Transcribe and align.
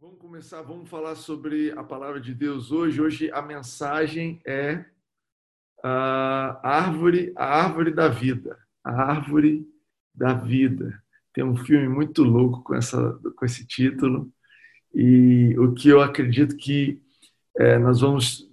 Vamos 0.00 0.18
começar, 0.18 0.62
vamos 0.62 0.88
falar 0.88 1.14
sobre 1.14 1.72
a 1.72 1.84
palavra 1.84 2.18
de 2.18 2.32
Deus 2.32 2.72
hoje. 2.72 3.02
Hoje 3.02 3.30
a 3.32 3.42
mensagem 3.42 4.40
é 4.46 4.82
a 5.82 6.58
árvore, 6.62 7.34
a 7.36 7.44
árvore 7.44 7.92
da 7.92 8.08
vida, 8.08 8.58
a 8.82 8.92
árvore 8.92 9.68
da 10.14 10.32
vida. 10.32 11.02
Tem 11.34 11.44
um 11.44 11.54
filme 11.54 11.86
muito 11.86 12.22
louco 12.22 12.62
com 12.62 12.74
essa, 12.74 13.20
com 13.36 13.44
esse 13.44 13.66
título 13.66 14.32
e 14.94 15.54
o 15.58 15.74
que 15.74 15.90
eu 15.90 16.00
acredito 16.00 16.56
que 16.56 16.98
é, 17.58 17.78
nós 17.78 18.00
vamos, 18.00 18.50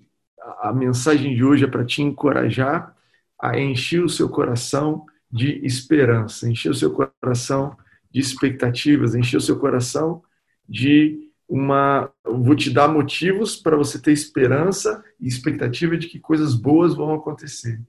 a 0.60 0.74
mensagem 0.74 1.34
de 1.34 1.46
hoje 1.46 1.64
é 1.64 1.68
para 1.68 1.86
te 1.86 2.02
encorajar 2.02 2.94
a 3.42 3.58
encher 3.58 4.04
o 4.04 4.10
seu 4.10 4.28
coração 4.28 5.06
de 5.32 5.66
esperança, 5.66 6.50
encher 6.50 6.72
o 6.72 6.76
seu 6.76 6.92
coração 6.92 7.78
de 8.12 8.20
expectativas, 8.20 9.16
encher 9.16 9.38
o 9.38 9.42
seu 9.42 9.58
coração 9.58 10.22
de 10.68 11.27
uma. 11.48 12.12
Vou 12.24 12.56
te 12.56 12.70
dar 12.70 12.88
motivos 12.88 13.56
para 13.56 13.78
você 13.78 14.00
ter 14.00 14.12
esperança 14.12 15.04
e 15.20 15.28
expectativa 15.28 15.98
de 15.98 16.08
que 16.08 16.20
coisas 16.20 16.54
boas 16.54 16.94
vão 16.94 17.14
acontecer. 17.14 17.80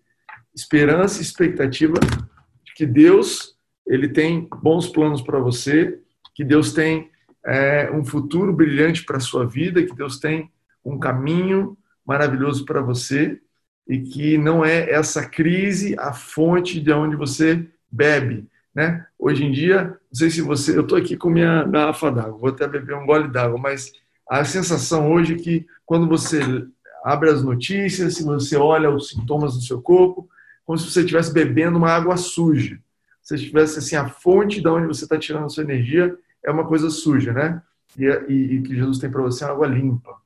Esperança 0.54 1.18
e 1.18 1.22
expectativa 1.22 1.94
de 2.64 2.74
que 2.74 2.86
Deus 2.86 3.56
ele 3.86 4.08
tem 4.08 4.46
bons 4.62 4.88
planos 4.88 5.22
para 5.22 5.38
você, 5.38 5.98
que 6.34 6.44
Deus 6.44 6.72
tem 6.72 7.10
é, 7.44 7.90
um 7.90 8.04
futuro 8.04 8.52
brilhante 8.52 9.04
para 9.04 9.16
a 9.16 9.20
sua 9.20 9.46
vida, 9.46 9.82
que 9.82 9.94
Deus 9.94 10.18
tem 10.18 10.50
um 10.84 10.98
caminho 10.98 11.76
maravilhoso 12.06 12.64
para 12.64 12.80
você 12.80 13.40
e 13.88 14.00
que 14.00 14.36
não 14.36 14.64
é 14.64 14.90
essa 14.90 15.26
crise 15.26 15.96
a 15.98 16.12
fonte 16.12 16.78
de 16.78 16.92
onde 16.92 17.16
você 17.16 17.66
bebe, 17.90 18.46
né? 18.74 19.06
Hoje 19.18 19.44
em 19.44 19.50
dia, 19.50 19.97
não 20.10 20.18
sei 20.18 20.30
se 20.30 20.40
você, 20.40 20.76
eu 20.76 20.82
estou 20.82 20.96
aqui 20.96 21.16
com 21.16 21.28
minha 21.28 21.64
garrafa 21.64 22.10
d'água, 22.10 22.38
vou 22.38 22.48
até 22.48 22.66
beber 22.66 22.96
um 22.96 23.06
gole 23.06 23.28
d'água, 23.28 23.58
mas 23.58 23.92
a 24.28 24.44
sensação 24.44 25.12
hoje 25.12 25.34
é 25.34 25.38
que 25.38 25.66
quando 25.84 26.08
você 26.08 26.40
abre 27.04 27.30
as 27.30 27.42
notícias, 27.42 28.14
se 28.14 28.24
você 28.24 28.56
olha 28.56 28.90
os 28.90 29.10
sintomas 29.10 29.54
do 29.54 29.62
seu 29.62 29.80
corpo, 29.80 30.28
como 30.64 30.78
se 30.78 30.90
você 30.90 31.00
estivesse 31.00 31.32
bebendo 31.32 31.78
uma 31.78 31.90
água 31.90 32.16
suja. 32.16 32.78
Se 33.22 33.38
tivesse 33.38 33.78
assim 33.78 33.96
a 33.96 34.08
fonte 34.08 34.60
de 34.60 34.68
onde 34.68 34.86
você 34.86 35.04
está 35.04 35.18
tirando 35.18 35.44
a 35.44 35.48
sua 35.48 35.64
energia 35.64 36.16
é 36.44 36.50
uma 36.50 36.66
coisa 36.66 36.90
suja, 36.90 37.32
né? 37.32 37.62
E, 37.96 38.04
e, 38.04 38.54
e 38.54 38.62
que 38.62 38.74
Jesus 38.74 38.98
tem 38.98 39.10
para 39.10 39.22
você 39.22 39.44
é 39.44 39.48
água 39.48 39.66
limpa. 39.66 40.16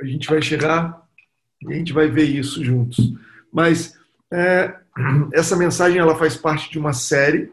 A 0.00 0.04
gente 0.04 0.28
vai 0.28 0.42
chegar 0.42 1.08
e 1.62 1.72
a 1.72 1.76
gente 1.76 1.92
vai 1.92 2.08
ver 2.08 2.24
isso 2.24 2.64
juntos. 2.64 3.14
Mas 3.52 3.96
é, 4.34 4.80
essa 5.32 5.56
mensagem 5.56 5.98
ela 5.98 6.16
faz 6.16 6.36
parte 6.36 6.70
de 6.70 6.78
uma 6.78 6.92
série, 6.92 7.52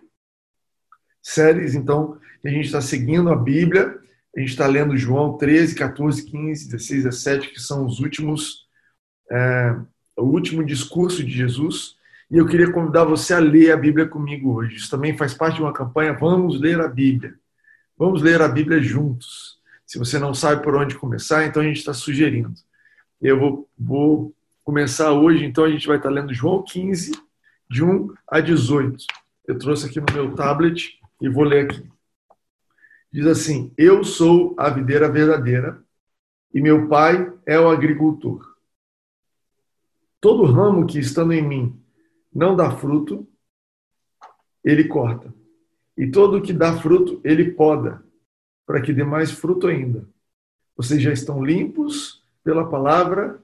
séries, 1.21 1.75
então, 1.75 2.17
a 2.43 2.49
gente 2.49 2.65
está 2.65 2.81
seguindo 2.81 3.29
a 3.29 3.35
Bíblia, 3.35 3.99
a 4.35 4.39
gente 4.39 4.49
está 4.49 4.65
lendo 4.65 4.97
João 4.97 5.37
13, 5.37 5.75
14, 5.75 6.25
15, 6.25 6.71
16, 6.71 7.03
17, 7.03 7.49
que 7.49 7.59
são 7.59 7.85
os 7.85 7.99
últimos, 7.99 8.67
é, 9.29 9.75
o 10.17 10.23
último 10.23 10.63
discurso 10.65 11.23
de 11.23 11.31
Jesus, 11.31 11.95
e 12.31 12.37
eu 12.37 12.47
queria 12.47 12.71
convidar 12.71 13.03
você 13.03 13.33
a 13.33 13.39
ler 13.39 13.71
a 13.71 13.77
Bíblia 13.77 14.07
comigo 14.07 14.53
hoje. 14.53 14.77
Isso 14.77 14.89
também 14.89 15.15
faz 15.15 15.33
parte 15.33 15.55
de 15.57 15.61
uma 15.61 15.73
campanha, 15.73 16.13
vamos 16.13 16.59
ler 16.59 16.79
a 16.79 16.87
Bíblia. 16.87 17.35
Vamos 17.97 18.21
ler 18.21 18.41
a 18.41 18.47
Bíblia 18.47 18.81
juntos. 18.81 19.59
Se 19.85 19.99
você 19.99 20.17
não 20.17 20.33
sabe 20.33 20.63
por 20.63 20.73
onde 20.75 20.95
começar, 20.95 21.45
então 21.45 21.61
a 21.61 21.65
gente 21.65 21.77
está 21.77 21.93
sugerindo. 21.93 22.53
Eu 23.21 23.37
vou, 23.37 23.69
vou 23.77 24.33
começar 24.71 25.11
hoje, 25.11 25.43
então 25.43 25.65
a 25.65 25.69
gente 25.69 25.85
vai 25.85 25.97
estar 25.97 26.09
lendo 26.09 26.33
João 26.33 26.63
15, 26.63 27.11
de 27.69 27.83
1 27.83 28.13
a 28.25 28.39
18. 28.39 29.05
Eu 29.45 29.59
trouxe 29.59 29.85
aqui 29.85 29.99
no 29.99 30.05
meu 30.13 30.33
tablet 30.33 30.97
e 31.19 31.27
vou 31.27 31.43
ler 31.43 31.65
aqui. 31.65 31.91
Diz 33.11 33.27
assim: 33.27 33.73
Eu 33.77 34.01
sou 34.05 34.55
a 34.57 34.69
videira 34.69 35.11
verdadeira 35.11 35.83
e 36.53 36.61
meu 36.61 36.87
pai 36.87 37.33
é 37.45 37.59
o 37.59 37.69
agricultor. 37.69 38.55
Todo 40.21 40.45
ramo 40.45 40.87
que 40.87 40.99
estando 40.99 41.33
em 41.33 41.45
mim 41.45 41.83
não 42.33 42.55
dá 42.55 42.71
fruto, 42.71 43.27
ele 44.63 44.85
corta. 44.85 45.33
E 45.97 46.09
todo 46.09 46.41
que 46.41 46.53
dá 46.53 46.79
fruto, 46.79 47.19
ele 47.25 47.51
poda, 47.51 48.01
para 48.65 48.81
que 48.81 48.93
dê 48.93 49.03
mais 49.03 49.31
fruto 49.31 49.67
ainda. 49.67 50.07
Vocês 50.77 51.01
já 51.01 51.11
estão 51.11 51.43
limpos 51.43 52.25
pela 52.41 52.69
palavra 52.69 53.43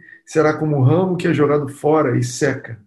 será 0.25 0.53
como 0.53 0.77
o 0.77 0.83
ramo 0.83 1.17
que 1.17 1.27
é 1.27 1.33
jogado 1.33 1.67
fora 1.67 2.17
e 2.17 2.23
seca. 2.23 2.79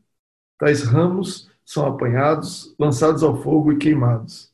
Tais 0.59 0.83
ramos 0.83 1.51
são 1.65 1.87
apanhados, 1.87 2.75
lançados 2.79 3.23
ao 3.23 3.43
fogo 3.43 3.73
e 3.73 3.77
queimados. 3.77 4.53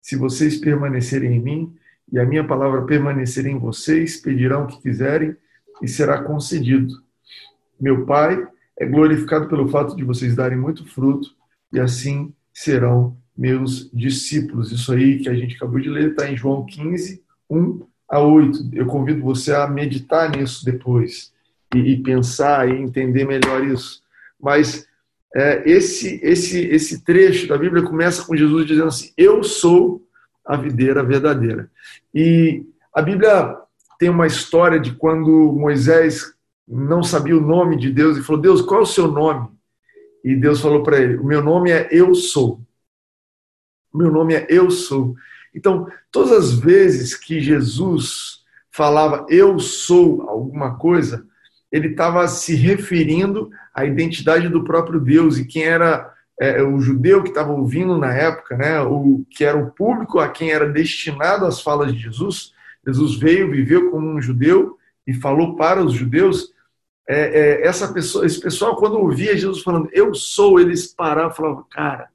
Se 0.00 0.16
vocês 0.16 0.56
permanecerem 0.56 1.34
em 1.34 1.42
mim 1.42 1.76
e 2.10 2.18
a 2.18 2.24
minha 2.24 2.46
palavra 2.46 2.84
permanecer 2.84 3.46
em 3.46 3.58
vocês, 3.58 4.16
pedirão 4.16 4.64
o 4.64 4.66
que 4.66 4.80
quiserem 4.80 5.36
e 5.82 5.88
será 5.88 6.22
concedido. 6.22 7.02
Meu 7.78 8.06
Pai 8.06 8.46
é 8.78 8.86
glorificado 8.86 9.48
pelo 9.48 9.68
fato 9.68 9.96
de 9.96 10.04
vocês 10.04 10.34
darem 10.34 10.56
muito 10.56 10.86
fruto 10.86 11.34
e 11.72 11.80
assim 11.80 12.32
serão 12.52 13.16
meus 13.36 13.90
discípulos. 13.92 14.72
Isso 14.72 14.92
aí 14.92 15.18
que 15.18 15.28
a 15.28 15.34
gente 15.34 15.56
acabou 15.56 15.80
de 15.80 15.88
ler 15.88 16.10
está 16.10 16.30
em 16.30 16.36
João 16.36 16.64
15, 16.64 17.22
1 17.50 17.86
a 18.08 18.20
8. 18.20 18.70
Eu 18.72 18.86
convido 18.86 19.22
você 19.22 19.52
a 19.52 19.66
meditar 19.66 20.30
nisso 20.30 20.64
depois 20.64 21.34
e, 21.76 21.92
e 21.92 22.02
pensar 22.02 22.68
e 22.68 22.80
entender 22.80 23.24
melhor 23.24 23.64
isso. 23.64 24.02
Mas 24.40 24.86
é, 25.34 25.62
esse, 25.68 26.20
esse, 26.22 26.60
esse 26.66 27.04
trecho 27.04 27.46
da 27.46 27.58
Bíblia 27.58 27.82
começa 27.82 28.24
com 28.24 28.36
Jesus 28.36 28.66
dizendo 28.66 28.88
assim: 28.88 29.12
Eu 29.16 29.42
sou 29.42 30.02
a 30.44 30.56
videira 30.56 31.02
verdadeira. 31.02 31.70
E 32.14 32.64
a 32.92 33.02
Bíblia 33.02 33.56
tem 33.98 34.08
uma 34.08 34.26
história 34.26 34.78
de 34.78 34.94
quando 34.94 35.52
Moisés 35.52 36.34
não 36.66 37.02
sabia 37.02 37.36
o 37.36 37.40
nome 37.40 37.76
de 37.76 37.90
Deus 37.90 38.16
e 38.16 38.22
falou: 38.22 38.40
Deus, 38.40 38.62
qual 38.62 38.80
é 38.80 38.82
o 38.82 38.86
seu 38.86 39.08
nome? 39.08 39.48
E 40.24 40.34
Deus 40.34 40.60
falou 40.60 40.82
para 40.82 40.98
ele: 41.00 41.16
O 41.16 41.24
meu 41.24 41.42
nome 41.42 41.70
é 41.70 41.88
Eu 41.90 42.14
Sou. 42.14 42.60
O 43.92 43.98
meu 43.98 44.10
nome 44.10 44.34
é 44.34 44.46
Eu 44.48 44.70
Sou. 44.70 45.14
Então, 45.54 45.86
todas 46.10 46.32
as 46.32 46.52
vezes 46.52 47.14
que 47.14 47.40
Jesus 47.40 48.44
falava 48.70 49.24
Eu 49.28 49.58
sou 49.58 50.22
alguma 50.28 50.76
coisa, 50.76 51.26
ele 51.70 51.88
estava 51.88 52.26
se 52.28 52.54
referindo 52.54 53.50
à 53.74 53.84
identidade 53.84 54.48
do 54.48 54.64
próprio 54.64 55.00
Deus 55.00 55.38
e 55.38 55.44
quem 55.44 55.64
era 55.64 56.12
é, 56.40 56.62
o 56.62 56.78
judeu 56.80 57.22
que 57.22 57.30
estava 57.30 57.52
ouvindo 57.52 57.96
na 57.96 58.12
época, 58.12 58.56
né, 58.56 58.80
o 58.80 59.24
que 59.30 59.44
era 59.44 59.56
o 59.56 59.70
público 59.70 60.18
a 60.18 60.28
quem 60.28 60.50
era 60.50 60.68
destinado 60.68 61.46
as 61.46 61.60
falas 61.60 61.92
de 61.92 61.98
Jesus. 61.98 62.52
Jesus 62.86 63.16
veio, 63.16 63.50
viveu 63.50 63.90
como 63.90 64.08
um 64.08 64.20
judeu 64.20 64.78
e 65.06 65.14
falou 65.14 65.56
para 65.56 65.82
os 65.82 65.92
judeus. 65.92 66.52
É, 67.08 67.20
é, 67.20 67.66
essa 67.66 67.92
pessoa, 67.92 68.26
esse 68.26 68.40
pessoal, 68.40 68.76
quando 68.76 68.98
ouvia 68.98 69.36
Jesus 69.36 69.62
falando, 69.62 69.88
eu 69.92 70.14
sou, 70.14 70.60
eles 70.60 70.86
paravam 70.86 71.30
e 71.30 71.36
falavam, 71.36 71.66
cara, 71.70 72.08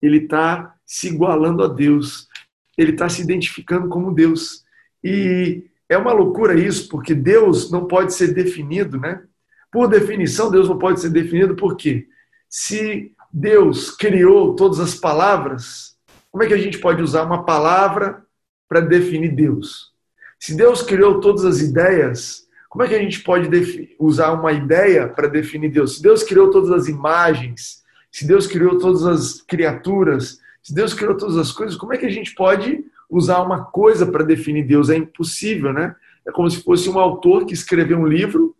ele 0.00 0.18
está 0.18 0.74
se 0.86 1.08
igualando 1.08 1.62
a 1.62 1.68
Deus, 1.68 2.28
ele 2.76 2.92
está 2.92 3.08
se 3.08 3.22
identificando 3.22 3.88
como 3.88 4.14
Deus. 4.14 4.64
E 5.02 5.69
é 5.90 5.98
uma 5.98 6.12
loucura 6.12 6.54
isso, 6.54 6.88
porque 6.88 7.12
Deus 7.12 7.68
não 7.68 7.84
pode 7.84 8.14
ser 8.14 8.32
definido, 8.32 8.96
né? 8.96 9.24
Por 9.72 9.88
definição, 9.88 10.48
Deus 10.48 10.68
não 10.68 10.78
pode 10.78 11.00
ser 11.00 11.10
definido, 11.10 11.56
por 11.56 11.76
quê? 11.76 12.06
Se 12.48 13.12
Deus 13.32 13.90
criou 13.90 14.54
todas 14.54 14.78
as 14.78 14.94
palavras, 14.94 15.96
como 16.30 16.44
é 16.44 16.46
que 16.46 16.54
a 16.54 16.58
gente 16.58 16.78
pode 16.78 17.02
usar 17.02 17.24
uma 17.24 17.44
palavra 17.44 18.22
para 18.68 18.80
definir 18.80 19.34
Deus? 19.34 19.90
Se 20.38 20.54
Deus 20.54 20.80
criou 20.80 21.18
todas 21.18 21.44
as 21.44 21.60
ideias, 21.60 22.46
como 22.68 22.84
é 22.84 22.88
que 22.88 22.94
a 22.94 23.02
gente 23.02 23.20
pode 23.24 23.96
usar 23.98 24.30
uma 24.30 24.52
ideia 24.52 25.08
para 25.08 25.26
definir 25.26 25.72
Deus? 25.72 25.96
Se 25.96 26.02
Deus 26.02 26.22
criou 26.22 26.50
todas 26.50 26.70
as 26.70 26.86
imagens, 26.86 27.82
se 28.12 28.24
Deus 28.28 28.46
criou 28.46 28.78
todas 28.78 29.04
as 29.04 29.42
criaturas, 29.42 30.38
se 30.62 30.72
Deus 30.72 30.94
criou 30.94 31.16
todas 31.16 31.36
as 31.36 31.50
coisas, 31.50 31.76
como 31.76 31.92
é 31.92 31.98
que 31.98 32.06
a 32.06 32.10
gente 32.10 32.32
pode 32.36 32.84
usar 33.10 33.42
uma 33.42 33.64
coisa 33.64 34.06
para 34.06 34.24
definir 34.24 34.66
Deus. 34.66 34.88
É 34.88 34.96
impossível, 34.96 35.72
né? 35.72 35.94
É 36.26 36.30
como 36.30 36.48
se 36.48 36.62
fosse 36.62 36.88
um 36.88 36.98
autor 36.98 37.44
que 37.44 37.54
escreveu 37.54 37.98
um 37.98 38.06
livro, 38.06 38.54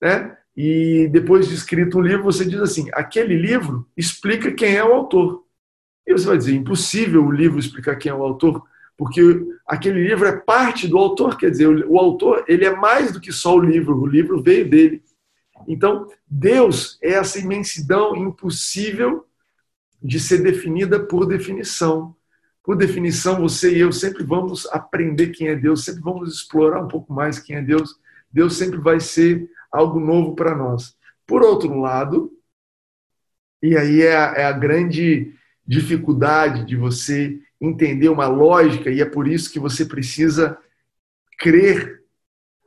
né? 0.00 0.36
E 0.56 1.08
depois 1.12 1.48
de 1.48 1.54
escrito 1.54 1.98
um 1.98 2.02
livro, 2.02 2.24
você 2.24 2.44
diz 2.44 2.60
assim: 2.60 2.88
aquele 2.92 3.36
livro 3.36 3.86
explica 3.96 4.52
quem 4.52 4.74
é 4.76 4.84
o 4.84 4.92
autor. 4.92 5.44
E 6.06 6.12
você 6.12 6.26
vai 6.26 6.38
dizer: 6.38 6.54
impossível 6.54 7.24
o 7.24 7.30
livro 7.30 7.58
explicar 7.58 7.96
quem 7.96 8.10
é 8.10 8.14
o 8.14 8.22
autor, 8.22 8.62
porque 8.96 9.20
aquele 9.66 10.02
livro 10.02 10.26
é 10.26 10.32
parte 10.32 10.88
do 10.88 10.96
autor, 10.96 11.36
quer 11.36 11.50
dizer, 11.50 11.68
o 11.86 11.98
autor 11.98 12.44
ele 12.48 12.64
é 12.64 12.74
mais 12.74 13.12
do 13.12 13.20
que 13.20 13.32
só 13.32 13.54
o 13.54 13.60
livro, 13.60 14.00
o 14.00 14.06
livro 14.06 14.42
veio 14.42 14.68
dele. 14.68 15.02
Então, 15.68 16.08
Deus 16.26 16.98
é 17.02 17.10
essa 17.10 17.38
imensidão 17.38 18.16
impossível 18.16 19.26
de 20.02 20.18
ser 20.18 20.38
definida 20.38 21.00
por 21.00 21.26
definição. 21.26 22.15
Por 22.66 22.76
definição, 22.76 23.40
você 23.40 23.76
e 23.76 23.78
eu 23.78 23.92
sempre 23.92 24.24
vamos 24.24 24.66
aprender 24.72 25.28
quem 25.28 25.46
é 25.46 25.54
Deus, 25.54 25.84
sempre 25.84 26.02
vamos 26.02 26.34
explorar 26.34 26.82
um 26.82 26.88
pouco 26.88 27.12
mais 27.12 27.38
quem 27.38 27.54
é 27.54 27.62
Deus. 27.62 27.94
Deus 28.28 28.56
sempre 28.56 28.78
vai 28.78 28.98
ser 28.98 29.48
algo 29.70 30.00
novo 30.00 30.34
para 30.34 30.52
nós. 30.52 30.96
Por 31.24 31.44
outro 31.44 31.78
lado, 31.78 32.32
e 33.62 33.76
aí 33.76 34.02
é 34.02 34.16
a, 34.16 34.34
é 34.36 34.44
a 34.46 34.50
grande 34.50 35.32
dificuldade 35.64 36.64
de 36.66 36.74
você 36.74 37.38
entender 37.60 38.08
uma 38.08 38.26
lógica, 38.26 38.90
e 38.90 39.00
é 39.00 39.04
por 39.04 39.28
isso 39.28 39.52
que 39.52 39.60
você 39.60 39.84
precisa 39.84 40.58
crer. 41.38 42.02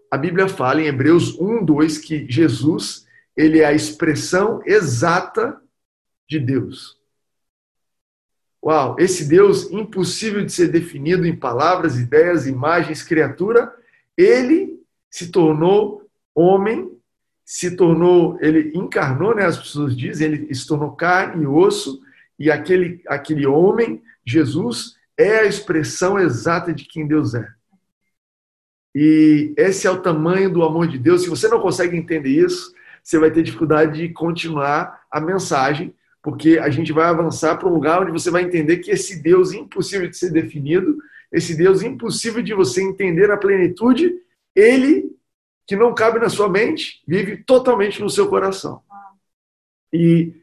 A 0.10 0.18
Bíblia 0.18 0.48
fala 0.48 0.82
em 0.82 0.86
Hebreus 0.88 1.38
1, 1.38 1.66
2 1.66 1.98
que 1.98 2.26
Jesus 2.32 3.06
ele 3.36 3.60
é 3.60 3.66
a 3.66 3.74
expressão 3.74 4.62
exata 4.66 5.62
de 6.26 6.40
Deus. 6.40 6.99
Uau, 8.64 8.96
esse 9.00 9.28
Deus 9.28 9.72
impossível 9.72 10.44
de 10.44 10.52
ser 10.52 10.68
definido 10.68 11.26
em 11.26 11.36
palavras, 11.36 11.98
ideias, 11.98 12.46
imagens, 12.46 13.04
criatura, 13.04 13.74
ele 14.18 14.82
se 15.10 15.32
tornou 15.32 16.06
homem, 16.36 16.92
se 17.46 17.76
tornou, 17.76 18.38
ele 18.42 18.72
encarnou, 18.76 19.34
né, 19.34 19.46
as 19.46 19.58
pessoas 19.58 19.96
dizem, 19.96 20.28
ele 20.28 20.54
se 20.54 20.68
tornou 20.68 20.92
carne 20.92 21.44
e 21.44 21.48
osso, 21.48 22.02
e 22.38 22.52
aquele, 22.52 23.02
aquele 23.08 23.46
homem, 23.46 24.02
Jesus, 24.26 24.96
é 25.18 25.40
a 25.40 25.46
expressão 25.46 26.20
exata 26.20 26.74
de 26.74 26.86
quem 26.86 27.08
Deus 27.08 27.34
é. 27.34 27.48
E 28.94 29.54
esse 29.58 29.88
é 29.88 29.92
o 29.92 30.02
tamanho 30.02 30.50
do 30.50 30.64
amor 30.64 30.88
de 30.88 30.98
Deus. 30.98 31.24
Se 31.24 31.30
você 31.30 31.48
não 31.48 31.60
consegue 31.60 31.98
entender 31.98 32.30
isso, 32.30 32.74
você 33.04 33.20
vai 33.20 33.32
ter 33.32 33.44
dificuldade 33.44 34.00
de 34.00 34.14
continuar 34.14 35.02
a 35.12 35.20
mensagem, 35.20 35.94
porque 36.22 36.60
a 36.60 36.70
gente 36.70 36.92
vai 36.92 37.06
avançar 37.06 37.58
para 37.58 37.68
um 37.68 37.74
lugar 37.74 38.02
onde 38.02 38.12
você 38.12 38.30
vai 38.30 38.44
entender 38.44 38.78
que 38.78 38.92
esse 38.92 39.22
Deus 39.22 39.54
impossível 39.54 40.10
de 40.10 40.18
ser 40.18 40.32
definido, 40.32 40.98
esse 41.32 41.56
Deus 41.56 41.82
impossível 41.82 42.42
de 42.42 42.54
você 42.54 42.82
entender 42.82 43.28
na 43.28 43.38
plenitude, 43.38 44.14
ele 44.56 45.16
que 45.66 45.76
não 45.76 45.94
cabe 45.94 46.20
na 46.20 46.30
sua 46.30 46.50
mente, 46.50 47.04
vive 47.08 47.38
totalmente 47.44 48.02
no 48.02 48.10
seu 48.10 48.28
coração. 48.28 48.82
E 49.94 50.34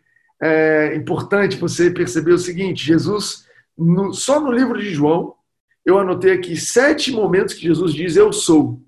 é 0.40 0.94
importante 0.94 1.56
você 1.56 1.90
perceber 1.90 2.32
o 2.32 2.38
seguinte: 2.38 2.84
Jesus, 2.84 3.46
no, 3.76 4.12
só 4.12 4.40
no 4.40 4.52
livro 4.52 4.78
de 4.78 4.90
João, 4.90 5.34
eu 5.84 5.99
anotei 5.99 6.32
aqui 6.32 6.56
sete 6.56 7.11
momentos 7.11 7.55
que 7.55 7.62
Jesus 7.62 7.93
diz: 7.93 8.17
Eu 8.17 8.32
sou. 8.32 8.81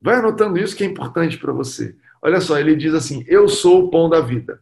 Vai 0.00 0.16
anotando 0.16 0.58
isso 0.58 0.74
que 0.74 0.82
é 0.82 0.86
importante 0.86 1.38
para 1.38 1.52
você. 1.52 1.96
Olha 2.20 2.40
só, 2.40 2.58
ele 2.58 2.74
diz 2.74 2.92
assim: 2.92 3.24
Eu 3.28 3.48
sou 3.48 3.84
o 3.84 3.90
pão 3.90 4.08
da 4.08 4.20
vida. 4.20 4.60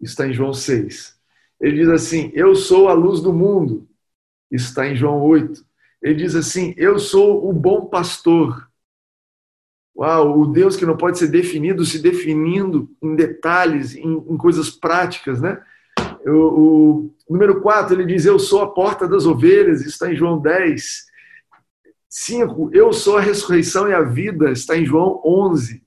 Está 0.00 0.26
em 0.26 0.32
João 0.32 0.52
6. 0.52 1.14
Ele 1.60 1.76
diz 1.76 1.88
assim: 1.88 2.30
Eu 2.34 2.54
sou 2.54 2.88
a 2.88 2.92
luz 2.92 3.20
do 3.20 3.32
mundo. 3.32 3.88
Está 4.50 4.86
em 4.86 4.96
João 4.96 5.20
8. 5.22 5.64
Ele 6.02 6.14
diz 6.14 6.34
assim: 6.34 6.74
Eu 6.76 6.98
sou 6.98 7.48
o 7.48 7.52
bom 7.52 7.86
pastor. 7.86 8.68
Uau, 9.96 10.40
o 10.40 10.46
Deus 10.46 10.76
que 10.76 10.84
não 10.84 10.96
pode 10.96 11.18
ser 11.18 11.28
definido, 11.28 11.84
se 11.84 12.00
definindo 12.00 12.90
em 13.00 13.14
detalhes, 13.14 13.94
em, 13.94 14.12
em 14.12 14.36
coisas 14.36 14.68
práticas, 14.68 15.40
né? 15.40 15.62
O, 16.26 16.30
o, 16.30 17.14
número 17.30 17.60
4, 17.60 17.94
ele 17.94 18.06
diz: 18.06 18.26
Eu 18.26 18.38
sou 18.38 18.60
a 18.60 18.72
porta 18.72 19.06
das 19.06 19.24
ovelhas, 19.24 19.82
está 19.82 20.10
em 20.10 20.16
João 20.16 20.40
10. 20.40 21.06
5, 22.08 22.70
eu 22.72 22.92
sou 22.92 23.18
a 23.18 23.20
ressurreição 23.20 23.88
e 23.88 23.92
a 23.92 24.00
vida, 24.00 24.50
está 24.52 24.76
em 24.76 24.86
João 24.86 25.20
11. 25.24 25.83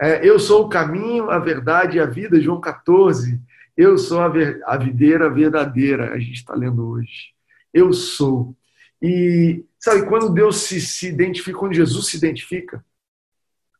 É, 0.00 0.26
eu 0.28 0.38
sou 0.38 0.64
o 0.64 0.68
caminho, 0.68 1.30
a 1.30 1.38
verdade 1.38 1.96
e 1.96 2.00
a 2.00 2.06
vida, 2.06 2.40
João 2.40 2.60
14. 2.60 3.40
Eu 3.76 3.96
sou 3.98 4.20
a, 4.20 4.28
ver, 4.28 4.60
a 4.66 4.76
videira 4.76 5.30
verdadeira, 5.30 6.12
a 6.12 6.18
gente 6.18 6.34
está 6.34 6.54
lendo 6.54 6.88
hoje. 6.88 7.32
Eu 7.72 7.92
sou. 7.92 8.56
E 9.02 9.64
sabe, 9.78 10.06
quando 10.06 10.32
Deus 10.32 10.58
se, 10.58 10.80
se 10.80 11.08
identifica, 11.08 11.58
quando 11.58 11.74
Jesus 11.74 12.06
se 12.06 12.16
identifica, 12.16 12.84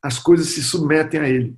as 0.03 0.19
coisas 0.19 0.49
se 0.49 0.63
submetem 0.63 1.21
a 1.21 1.29
ele. 1.29 1.57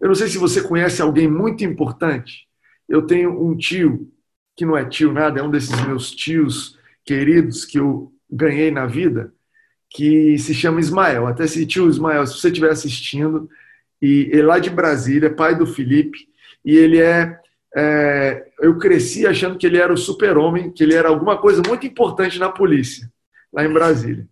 Eu 0.00 0.08
não 0.08 0.14
sei 0.14 0.28
se 0.28 0.36
você 0.36 0.62
conhece 0.62 1.00
alguém 1.00 1.28
muito 1.28 1.64
importante. 1.64 2.46
Eu 2.88 3.02
tenho 3.02 3.42
um 3.42 3.56
tio, 3.56 4.12
que 4.54 4.66
não 4.66 4.76
é 4.76 4.84
tio 4.84 5.12
nada, 5.12 5.40
é 5.40 5.42
um 5.42 5.50
desses 5.50 5.80
meus 5.86 6.10
tios 6.10 6.78
queridos 7.04 7.64
que 7.64 7.78
eu 7.78 8.12
ganhei 8.30 8.70
na 8.70 8.86
vida, 8.86 9.32
que 9.88 10.38
se 10.38 10.52
chama 10.52 10.80
Ismael. 10.80 11.26
Até 11.26 11.44
esse 11.44 11.64
tio 11.64 11.88
Ismael, 11.88 12.26
se 12.26 12.38
você 12.38 12.48
estiver 12.48 12.70
assistindo, 12.70 13.48
e 14.00 14.28
ele 14.30 14.42
é 14.42 14.44
lá 14.44 14.58
de 14.58 14.70
Brasília, 14.70 15.34
pai 15.34 15.54
do 15.54 15.66
Felipe, 15.66 16.28
e 16.64 16.76
ele 16.76 17.00
é, 17.00 17.38
é 17.74 18.46
eu 18.60 18.78
cresci 18.78 19.26
achando 19.26 19.58
que 19.58 19.66
ele 19.66 19.78
era 19.78 19.92
o 19.92 19.96
super-homem, 19.96 20.70
que 20.70 20.82
ele 20.82 20.94
era 20.94 21.08
alguma 21.08 21.38
coisa 21.38 21.62
muito 21.66 21.86
importante 21.86 22.38
na 22.38 22.48
polícia, 22.48 23.10
lá 23.52 23.64
em 23.64 23.72
Brasília. 23.72 24.26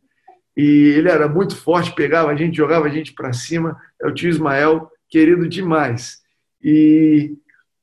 E 0.56 0.94
ele 0.96 1.08
era 1.08 1.28
muito 1.28 1.56
forte, 1.56 1.94
pegava 1.94 2.30
a 2.30 2.36
gente, 2.36 2.56
jogava 2.56 2.86
a 2.86 2.88
gente 2.88 3.12
para 3.12 3.32
cima. 3.32 3.76
É 4.00 4.06
o 4.06 4.14
tio 4.14 4.30
Ismael, 4.30 4.88
querido 5.08 5.48
demais. 5.48 6.18
E 6.62 7.34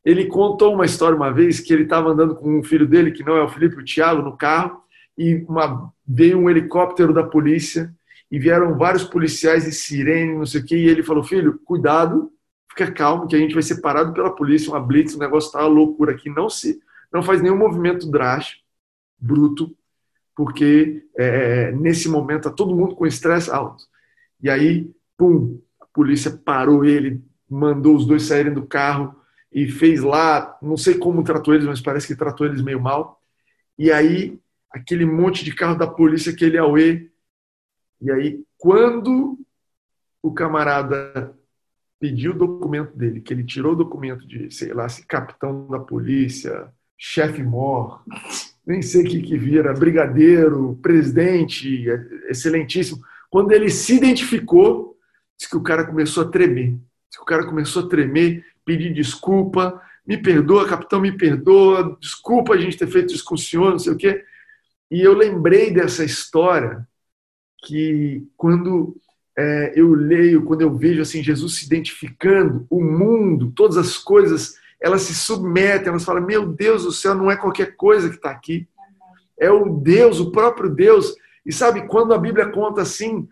ele 0.05 0.25
contou 0.25 0.73
uma 0.73 0.85
história 0.85 1.15
uma 1.15 1.31
vez 1.31 1.59
que 1.59 1.73
ele 1.73 1.83
estava 1.83 2.09
andando 2.09 2.35
com 2.35 2.59
um 2.59 2.63
filho 2.63 2.87
dele, 2.87 3.11
que 3.11 3.23
não 3.23 3.35
é 3.35 3.43
o 3.43 3.49
Felipe, 3.49 3.75
o 3.75 3.83
Thiago, 3.83 4.21
no 4.21 4.37
carro, 4.37 4.81
e 5.17 5.45
uma, 5.47 5.91
veio 6.07 6.39
um 6.39 6.49
helicóptero 6.49 7.13
da 7.13 7.23
polícia 7.23 7.93
e 8.31 8.39
vieram 8.39 8.77
vários 8.77 9.03
policiais 9.03 9.67
e 9.67 9.71
sirene, 9.71 10.37
não 10.37 10.45
sei 10.45 10.61
o 10.61 10.65
quê, 10.65 10.77
e 10.77 10.87
ele 10.87 11.03
falou: 11.03 11.23
Filho, 11.23 11.59
cuidado, 11.65 12.31
fica 12.69 12.91
calmo, 12.91 13.27
que 13.27 13.35
a 13.35 13.39
gente 13.39 13.53
vai 13.53 13.61
ser 13.61 13.81
parado 13.81 14.13
pela 14.13 14.33
polícia, 14.33 14.71
uma 14.71 14.79
blitz, 14.79 15.13
o 15.15 15.19
negócio 15.19 15.47
está 15.47 15.59
uma 15.59 15.67
loucura 15.67 16.13
aqui. 16.13 16.29
Não 16.29 16.49
se, 16.49 16.79
não 17.11 17.21
faz 17.21 17.41
nenhum 17.41 17.57
movimento 17.57 18.09
drástico, 18.09 18.63
bruto, 19.19 19.75
porque 20.35 21.03
é, 21.17 21.71
nesse 21.73 22.07
momento 22.07 22.47
está 22.47 22.51
todo 22.51 22.75
mundo 22.75 22.95
com 22.95 23.05
estresse 23.05 23.51
alto. 23.51 23.83
E 24.41 24.49
aí, 24.49 24.89
pum, 25.17 25.61
a 25.79 25.85
polícia 25.87 26.31
parou 26.31 26.85
ele, 26.85 27.21
mandou 27.49 27.95
os 27.95 28.05
dois 28.05 28.23
saírem 28.23 28.53
do 28.53 28.65
carro 28.65 29.15
e 29.51 29.67
fez 29.67 30.01
lá, 30.01 30.57
não 30.61 30.77
sei 30.77 30.95
como 30.95 31.23
tratou 31.23 31.53
eles, 31.53 31.67
mas 31.67 31.81
parece 31.81 32.07
que 32.07 32.15
tratou 32.15 32.47
eles 32.47 32.61
meio 32.61 32.79
mal. 32.79 33.21
E 33.77 33.91
aí, 33.91 34.39
aquele 34.71 35.05
monte 35.05 35.43
de 35.43 35.53
carro 35.53 35.77
da 35.77 35.85
polícia, 35.85 36.31
aquele 36.31 36.57
auê. 36.57 37.10
E 38.01 38.11
aí, 38.11 38.43
quando 38.57 39.37
o 40.21 40.33
camarada 40.33 41.35
pediu 41.99 42.31
o 42.31 42.37
documento 42.37 42.97
dele, 42.97 43.21
que 43.21 43.31
ele 43.31 43.43
tirou 43.43 43.73
o 43.73 43.75
documento 43.77 44.27
de, 44.27 44.49
sei 44.49 44.73
lá, 44.73 44.89
se 44.89 45.05
capitão 45.05 45.67
da 45.67 45.79
polícia, 45.79 46.67
chefe 46.97 47.43
mor, 47.43 48.03
nem 48.65 48.81
sei 48.81 49.03
o 49.03 49.05
que, 49.07 49.21
que 49.21 49.37
vira, 49.37 49.73
brigadeiro, 49.73 50.79
presidente, 50.81 51.85
excelentíssimo. 52.27 53.01
Quando 53.29 53.51
ele 53.51 53.69
se 53.69 53.95
identificou, 53.95 54.97
disse 55.37 55.49
que 55.49 55.57
o 55.57 55.63
cara 55.63 55.85
começou 55.85 56.23
a 56.23 56.29
tremer. 56.29 56.75
Que 57.11 57.21
o 57.21 57.25
cara 57.25 57.45
começou 57.45 57.85
a 57.85 57.89
tremer, 57.89 58.43
pedir 58.65 58.93
desculpa, 58.93 59.81
me 60.05 60.17
perdoa, 60.17 60.67
capitão, 60.67 60.99
me 60.99 61.11
perdoa, 61.11 61.97
desculpa 61.99 62.53
a 62.53 62.57
gente 62.57 62.77
ter 62.77 62.87
feito 62.87 63.13
isso 63.13 63.23
com 63.23 63.35
o 63.35 63.37
senhor, 63.37 63.71
não 63.71 63.79
sei 63.79 63.93
o 63.93 63.97
quê. 63.97 64.23
E 64.89 65.01
eu 65.01 65.13
lembrei 65.13 65.71
dessa 65.71 66.03
história 66.03 66.87
que 67.61 68.27
quando 68.35 68.95
é, 69.37 69.73
eu 69.75 69.93
leio, 69.93 70.43
quando 70.43 70.61
eu 70.61 70.75
vejo 70.75 71.01
assim 71.01 71.23
Jesus 71.23 71.57
se 71.57 71.65
identificando, 71.65 72.65
o 72.69 72.83
mundo, 72.83 73.51
todas 73.55 73.77
as 73.77 73.97
coisas 73.97 74.55
elas 74.81 75.03
se 75.03 75.13
submetem, 75.13 75.89
elas 75.89 76.03
falam: 76.03 76.25
Meu 76.25 76.47
Deus 76.47 76.83
do 76.83 76.91
céu, 76.91 77.13
não 77.13 77.29
é 77.29 77.37
qualquer 77.37 77.75
coisa 77.75 78.09
que 78.09 78.15
está 78.15 78.31
aqui. 78.31 78.67
É 79.39 79.51
o 79.51 79.69
Deus, 79.69 80.19
o 80.19 80.31
próprio 80.31 80.69
Deus. 80.69 81.15
E 81.45 81.53
sabe, 81.53 81.87
quando 81.87 82.13
a 82.13 82.17
Bíblia 82.17 82.49
conta 82.49 82.81
assim, 82.81 83.27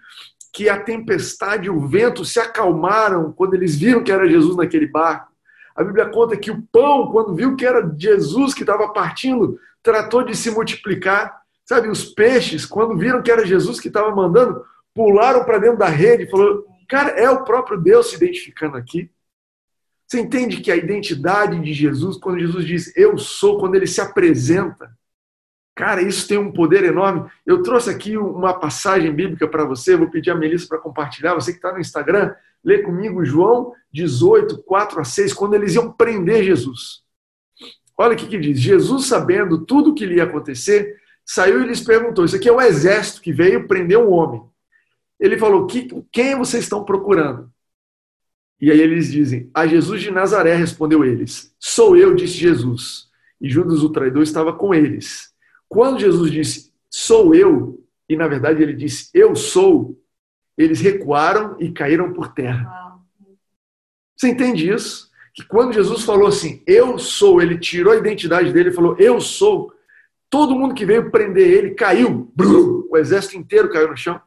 que 0.54 0.70
a 0.70 0.80
tempestade 0.80 1.68
e 1.68 1.70
o 1.70 1.88
vento 1.88 2.26
se 2.26 2.40
acalmaram 2.40 3.32
quando 3.32 3.54
eles 3.54 3.76
viram 3.76 4.04
que 4.04 4.12
era 4.12 4.30
Jesus 4.30 4.56
naquele 4.56 4.88
barco. 4.88 5.32
A 5.76 5.84
Bíblia 5.84 6.08
conta 6.08 6.36
que 6.36 6.52
o 6.52 6.62
pão, 6.72 7.12
quando 7.12 7.36
viu 7.36 7.56
que 7.56 7.66
era 7.66 7.94
Jesus 7.98 8.54
que 8.54 8.62
estava 8.62 8.92
partindo, 8.92 9.60
tratou 9.82 10.24
de 10.24 10.36
se 10.36 10.52
multiplicar. 10.52 11.40
Sabe, 11.70 11.88
os 11.88 12.04
peixes, 12.04 12.66
quando 12.66 12.98
viram 12.98 13.22
que 13.22 13.30
era 13.30 13.46
Jesus 13.46 13.80
que 13.80 13.90
estava 13.90 14.10
mandando, 14.10 14.66
pularam 14.92 15.46
para 15.46 15.60
dentro 15.60 15.78
da 15.78 15.88
rede 15.88 16.24
e 16.24 16.28
falou: 16.28 16.66
Cara, 16.88 17.12
é 17.12 17.30
o 17.30 17.44
próprio 17.44 17.80
Deus 17.80 18.10
se 18.10 18.16
identificando 18.16 18.76
aqui. 18.76 19.12
Você 20.08 20.20
entende 20.20 20.62
que 20.62 20.72
a 20.72 20.76
identidade 20.76 21.60
de 21.60 21.72
Jesus, 21.72 22.18
quando 22.18 22.40
Jesus 22.40 22.66
diz 22.66 22.98
eu 22.98 23.16
sou, 23.20 23.60
quando 23.60 23.76
ele 23.76 23.86
se 23.86 24.02
apresenta, 24.02 24.92
cara, 25.76 26.02
isso 26.02 26.28
tem 26.28 26.40
um 26.40 26.52
poder 26.52 26.86
enorme. 26.86 27.30
Eu 27.46 27.62
trouxe 27.62 27.92
aqui 27.92 28.18
uma 28.18 28.56
passagem 28.56 29.14
bíblica 29.14 29.48
para 29.48 29.64
você, 29.64 29.96
vou 29.96 30.10
pedir 30.10 30.32
a 30.32 30.36
Melissa 30.36 30.68
para 30.68 30.80
compartilhar. 30.80 31.36
Você 31.36 31.52
que 31.52 31.60
está 31.60 31.72
no 31.72 31.80
Instagram, 31.80 32.34
lê 32.64 32.80
comigo 32.80 33.24
João 33.24 33.76
18, 33.94 34.64
4 34.64 35.02
a 35.02 35.04
6, 35.04 35.34
quando 35.36 35.54
eles 35.54 35.76
iam 35.76 35.92
prender 35.92 36.44
Jesus. 36.44 37.04
Olha 37.96 38.16
o 38.16 38.18
que, 38.18 38.26
que 38.26 38.40
diz: 38.40 38.60
Jesus, 38.60 39.06
sabendo 39.06 39.64
tudo 39.68 39.92
o 39.92 39.94
que 39.94 40.08
lhe 40.08 40.16
ia 40.16 40.24
acontecer, 40.24 40.98
saiu 41.30 41.62
e 41.62 41.68
lhes 41.68 41.80
perguntou: 41.80 42.26
Isso 42.26 42.36
aqui 42.36 42.50
é 42.50 42.52
o 42.52 42.60
exército 42.60 43.22
que 43.22 43.32
veio 43.32 43.68
prender 43.68 44.00
um 44.00 44.10
homem. 44.10 44.42
Ele 45.20 45.38
falou: 45.38 45.68
Quem 46.12 46.36
vocês 46.36 46.64
estão 46.64 46.84
procurando? 46.84 47.52
E 48.60 48.72
aí 48.72 48.82
eles 48.82 49.12
dizem: 49.12 49.48
A 49.54 49.68
Jesus 49.68 50.02
de 50.02 50.10
Nazaré, 50.10 50.56
respondeu 50.56 51.06
eles. 51.06 51.54
Sou 51.60 51.96
eu, 51.96 52.16
disse 52.16 52.34
Jesus. 52.34 53.08
E 53.40 53.48
Judas, 53.48 53.84
o 53.84 53.92
traidor, 53.92 54.24
estava 54.24 54.52
com 54.54 54.74
eles. 54.74 55.32
Quando 55.68 56.00
Jesus 56.00 56.32
disse: 56.32 56.74
Sou 56.90 57.36
eu, 57.36 57.86
e 58.10 58.16
na 58.16 58.28
verdade 58.28 58.64
ele 58.64 58.74
disse: 58.74 59.12
Eu 59.14 59.36
sou, 59.36 60.02
eles 60.58 60.82
recuaram 60.82 61.56
e 61.60 61.72
caíram 61.72 62.12
por 62.12 62.34
terra. 62.34 62.98
Você 64.18 64.30
entende 64.30 64.68
isso? 64.68 65.12
Que 65.36 65.46
quando 65.46 65.74
Jesus 65.74 66.02
falou 66.02 66.28
assim: 66.28 66.64
Eu 66.66 66.98
sou, 66.98 67.40
ele 67.40 67.60
tirou 67.60 67.94
a 67.94 67.98
identidade 67.98 68.52
dele 68.52 68.70
e 68.70 68.74
falou: 68.74 68.98
Eu 68.98 69.22
sou. 69.22 69.72
Todo 70.30 70.56
mundo 70.56 70.76
que 70.76 70.86
veio 70.86 71.10
prender 71.10 71.48
ele 71.48 71.72
caiu. 71.72 72.32
O 72.90 72.98
exército 72.98 73.38
inteiro 73.38 73.70
caiu 73.70 73.90
no 73.90 73.98
chão. 73.98 74.22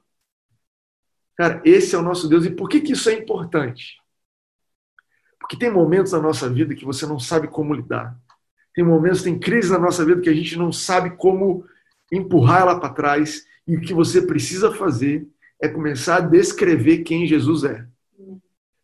Cara, 1.37 1.61
esse 1.65 1.95
é 1.95 1.99
o 1.99 2.03
nosso 2.03 2.29
Deus. 2.29 2.45
E 2.45 2.51
por 2.51 2.69
que, 2.69 2.81
que 2.81 2.93
isso 2.93 3.09
é 3.09 3.15
importante? 3.15 3.97
Porque 5.41 5.57
tem 5.57 5.71
momentos 5.71 6.13
na 6.13 6.21
nossa 6.21 6.49
vida 6.49 6.75
que 6.75 6.85
você 6.85 7.07
não 7.07 7.19
sabe 7.19 7.49
como 7.49 7.75
lidar. 7.75 8.17
Tem 8.75 8.85
momentos, 8.85 9.23
tem 9.23 9.39
crises 9.39 9.71
na 9.71 9.79
nossa 9.79 10.05
vida 10.05 10.21
que 10.21 10.31
a 10.31 10.35
gente 10.35 10.57
não 10.57 10.73
sabe 10.73 11.11
como 11.17 11.65
empurrar 12.11 12.63
ela 12.63 12.81
para 12.81 12.95
trás. 12.95 13.45
E 13.67 13.77
o 13.77 13.81
que 13.81 13.93
você 13.93 14.23
precisa 14.23 14.73
fazer 14.73 15.27
é 15.61 15.69
começar 15.69 16.17
a 16.17 16.21
descrever 16.21 16.99
quem 16.99 17.27
Jesus 17.27 17.65
é. 17.65 17.87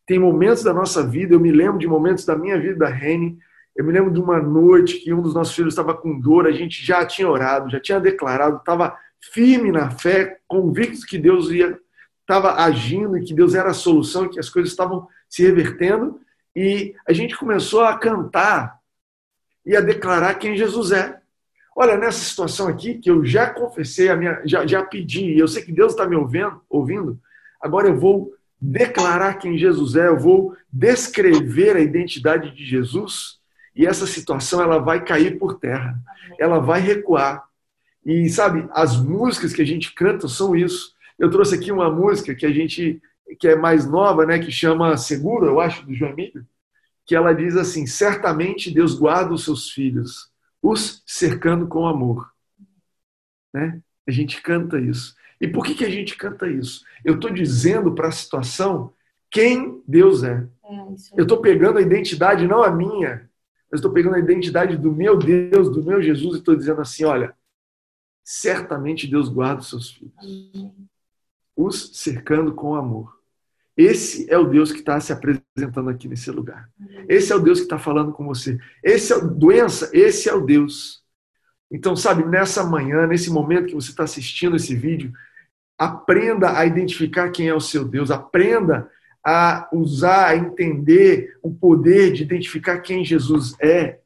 Tem 0.07 0.19
momentos 0.19 0.63
da 0.63 0.73
nossa 0.73 1.07
vida, 1.07 1.35
eu 1.35 1.41
me 1.41 1.53
lembro 1.53 1.79
de 1.79 1.87
momentos 1.87 2.25
da 2.25 2.37
minha 2.37 2.59
vida 2.59 2.77
da 2.77 2.89
Rene, 2.89 3.39
eu 3.79 3.85
me 3.85 3.93
lembro 3.93 4.13
de 4.13 4.19
uma 4.19 4.43
noite 4.43 4.99
que 4.99 5.15
um 5.15 5.23
dos 5.23 5.33
nossos 5.33 5.55
filhos 5.55 5.73
estava 5.73 5.95
com 5.95 6.19
dor, 6.19 6.49
a 6.49 6.51
gente 6.51 6.85
já 6.85 7.07
tinha 7.07 7.29
orado, 7.29 7.71
já 7.71 7.79
tinha 7.79 8.01
declarado, 8.01 8.57
estava 8.57 8.99
firme 9.33 9.71
na 9.71 9.89
fé, 9.89 10.41
convicto 10.49 11.07
que 11.07 11.17
Deus 11.17 11.49
ia 11.49 11.79
estava 12.23 12.55
agindo 12.57 13.17
e 13.17 13.25
que 13.25 13.33
Deus 13.33 13.55
era 13.55 13.71
a 13.71 13.75
solução 13.75 14.27
e 14.27 14.31
que 14.31 14.41
as 14.41 14.51
coisas 14.51 14.73
estavam 14.73 15.07
se 15.29 15.45
revertendo. 15.45 16.21
E 16.57 16.93
a 17.07 17.13
gente 17.13 17.37
começou 17.37 17.83
a 17.83 17.97
cantar 17.97 18.81
e 19.65 19.77
a 19.77 19.81
declarar 19.81 20.35
quem 20.35 20.57
Jesus 20.57 20.91
é. 20.91 21.21
Olha, 21.75 21.97
nessa 21.97 22.19
situação 22.19 22.67
aqui, 22.67 22.95
que 22.95 23.09
eu 23.09 23.25
já 23.25 23.49
confessei, 23.49 24.09
a 24.09 24.17
minha, 24.17 24.43
já, 24.45 24.67
já 24.67 24.83
pedi, 24.83 25.39
eu 25.39 25.47
sei 25.47 25.63
que 25.63 25.73
Deus 25.73 25.93
está 25.93 26.05
me 26.05 26.17
ouvindo, 26.17 26.61
ouvindo, 26.69 27.19
agora 27.63 27.87
eu 27.87 27.97
vou 27.97 28.35
declarar 28.61 29.35
quem 29.35 29.57
Jesus 29.57 29.95
é, 29.95 30.09
eu 30.09 30.19
vou 30.19 30.57
descrever 30.71 31.77
a 31.77 31.81
identidade 31.81 32.51
de 32.51 32.67
Jesus 32.67 33.38
e 33.75 33.87
essa 33.87 34.07
situação 34.07 34.63
ela 34.63 34.79
vai 34.79 35.05
cair 35.05 35.39
por 35.39 35.59
terra, 35.59 35.99
ela 36.39 36.59
vai 36.59 36.81
recuar. 36.81 37.45
E 38.05 38.29
sabe, 38.29 38.69
as 38.73 38.97
músicas 38.97 39.53
que 39.53 39.63
a 39.63 39.67
gente 39.67 39.93
canta 39.95 40.29
são 40.29 40.57
isso. 40.57 40.95
Eu 41.19 41.31
trouxe 41.31 41.55
aqui 41.55 41.71
uma 41.71 41.91
música 41.91 42.35
que 42.35 42.47
a 42.47 42.53
gente 42.53 43.01
que 43.39 43.49
é 43.49 43.57
mais 43.57 43.87
nova, 43.87 44.25
né, 44.25 44.39
que 44.39 44.51
chama 44.51 44.97
Seguro, 44.97 45.47
eu 45.47 45.61
acho, 45.61 45.85
do 45.85 45.93
João 45.93 46.13
Emílio, 46.13 46.47
que 47.05 47.15
ela 47.15 47.33
diz 47.33 47.57
assim: 47.57 47.87
certamente 47.87 48.71
Deus 48.71 48.95
guarda 48.95 49.35
os 49.35 49.45
seus 49.45 49.71
filhos, 49.71 50.31
os 50.63 51.03
cercando 51.07 51.67
com 51.67 51.87
amor. 51.87 52.31
Né? 53.53 53.81
A 54.07 54.11
gente 54.11 54.41
canta 54.41 54.81
isso. 54.81 55.15
E 55.41 55.47
por 55.47 55.65
que, 55.65 55.75
que 55.75 55.85
a 55.85 55.91
gente 55.91 56.17
canta 56.17 56.49
isso? 56.49 56.85
Eu 57.05 57.15
estou 57.15 57.31
dizendo 57.31 57.95
para 57.95 58.09
a 58.09 58.13
situação 58.13 58.93
quem 59.31 59.83
Deus 59.87 60.25
é. 60.25 60.47
é 60.65 60.69
eu 61.17 61.23
estou 61.23 61.41
pegando 61.41 61.79
a 61.79 61.83
identidade, 61.83 62.47
não 62.47 62.63
a 62.63 62.71
minha, 62.71 63.28
eu 63.71 63.77
estou 63.77 63.93
pegando 63.93 64.17
a 64.17 64.21
identidade 64.21 64.77
do 64.77 64.91
meu 64.93 65.19
Deus, 65.19 65.71
do 65.71 65.83
meu 65.83 66.01
Jesus, 66.03 66.37
e 66.37 66.39
estou 66.39 66.57
dizendo 66.57 66.81
assim: 66.81 67.05
olha, 67.05 67.35
certamente 68.25 69.07
Deus 69.07 69.29
guarda 69.29 69.61
os 69.61 69.69
seus 69.69 69.91
filhos, 69.91 70.13
os 71.57 71.97
cercando 71.99 72.55
com 72.55 72.75
amor. 72.75 73.19
Esse 73.77 74.29
é 74.29 74.37
o 74.37 74.49
Deus 74.49 74.73
que 74.73 74.81
está 74.81 74.99
se 74.99 75.13
apresentando 75.13 75.89
aqui 75.89 76.09
nesse 76.09 76.31
lugar. 76.33 76.69
Esse 77.09 77.33
é 77.33 77.37
o 77.37 77.39
Deus 77.41 77.59
que 77.59 77.67
está 77.67 77.79
falando 77.79 78.13
com 78.13 78.27
você. 78.27 78.59
Esse 78.83 79.13
é 79.13 79.17
o 79.17 79.29
doença, 79.29 79.89
esse 79.93 80.29
é 80.29 80.35
o 80.35 80.45
Deus. 80.45 81.05
Então, 81.71 81.95
sabe, 81.95 82.25
nessa 82.25 82.65
manhã, 82.65 83.07
nesse 83.07 83.31
momento 83.31 83.67
que 83.67 83.75
você 83.75 83.91
está 83.91 84.03
assistindo 84.03 84.57
esse 84.57 84.75
vídeo, 84.75 85.13
aprenda 85.79 86.59
a 86.59 86.67
identificar 86.67 87.31
quem 87.31 87.49
é 87.49 87.55
o 87.55 87.61
seu 87.61 87.85
Deus, 87.85 88.11
aprenda 88.11 88.91
a 89.25 89.69
usar, 89.73 90.29
a 90.29 90.37
entender 90.37 91.37
o 91.43 91.53
poder 91.53 92.13
de 92.13 92.23
identificar 92.23 92.79
quem 92.81 93.05
Jesus 93.05 93.55
é. 93.61 94.01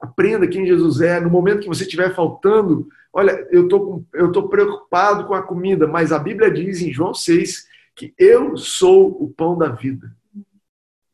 Aprenda 0.00 0.46
quem 0.46 0.66
Jesus 0.66 1.00
é. 1.00 1.20
No 1.20 1.30
momento 1.30 1.60
que 1.60 1.68
você 1.68 1.84
estiver 1.84 2.14
faltando, 2.14 2.88
olha, 3.12 3.46
eu 3.50 3.68
tô, 3.68 4.04
estou 4.14 4.48
preocupado 4.48 5.26
com 5.26 5.34
a 5.34 5.42
comida, 5.42 5.86
mas 5.86 6.12
a 6.12 6.18
Bíblia 6.18 6.50
diz 6.50 6.80
em 6.80 6.92
João 6.92 7.14
6 7.14 7.66
que 7.94 8.14
eu 8.18 8.56
sou 8.56 9.22
o 9.22 9.30
pão 9.30 9.56
da 9.56 9.68
vida. 9.68 10.14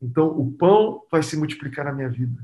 Então, 0.01 0.27
o 0.27 0.51
pão 0.51 1.03
vai 1.11 1.21
se 1.21 1.35
multiplicar 1.35 1.85
na 1.85 1.91
minha 1.91 2.09
vida. 2.09 2.41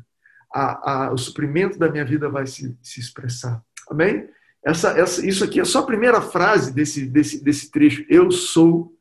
A, 0.53 1.05
a, 1.07 1.13
o 1.13 1.17
suprimento 1.17 1.79
da 1.79 1.89
minha 1.89 2.05
vida 2.05 2.29
vai 2.29 2.45
se, 2.45 2.77
se 2.81 2.99
expressar. 2.99 3.63
Amém? 3.89 4.27
Essa, 4.63 4.97
essa, 4.97 5.25
isso 5.25 5.43
aqui 5.43 5.59
é 5.59 5.65
só 5.65 5.79
a 5.79 5.85
primeira 5.85 6.21
frase 6.21 6.73
desse, 6.73 7.05
desse, 7.05 7.43
desse 7.43 7.71
trecho. 7.71 8.05
Eu 8.09 8.31
sou 8.31 8.93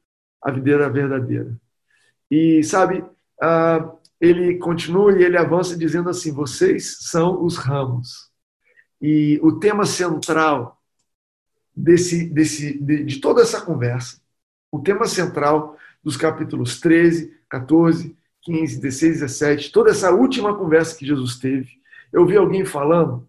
a 0.43 0.51
videira 0.51 0.89
verdadeira. 0.91 1.57
E, 2.31 2.63
sabe, 2.63 3.01
uh, 3.01 3.99
ele 4.21 4.59
continua 4.59 5.13
e 5.13 5.23
ele 5.23 5.37
avança 5.37 5.77
dizendo 5.77 6.09
assim: 6.11 6.33
vocês 6.33 6.99
são 7.01 7.45
os 7.45 7.57
ramos. 7.57 8.31
E 9.01 9.39
o 9.43 9.59
tema 9.59 9.85
central 9.85 10.81
desse, 11.75 12.27
desse, 12.29 12.79
de, 12.79 13.05
de 13.05 13.21
toda 13.21 13.43
essa 13.43 13.61
conversa 13.61 14.25
o 14.75 14.81
tema 14.81 15.07
central 15.07 15.77
dos 16.03 16.17
capítulos 16.17 16.81
13, 16.81 17.33
14, 17.49 18.17
15, 18.43 18.81
16, 18.81 19.21
17, 19.21 19.71
toda 19.71 19.91
essa 19.91 20.11
última 20.11 20.53
conversa 20.59 20.97
que 20.99 21.07
Jesus 21.07 21.39
teve. 21.39 21.69
Eu 22.13 22.27
vi 22.27 22.37
alguém 22.37 22.65
falando, 22.65 23.25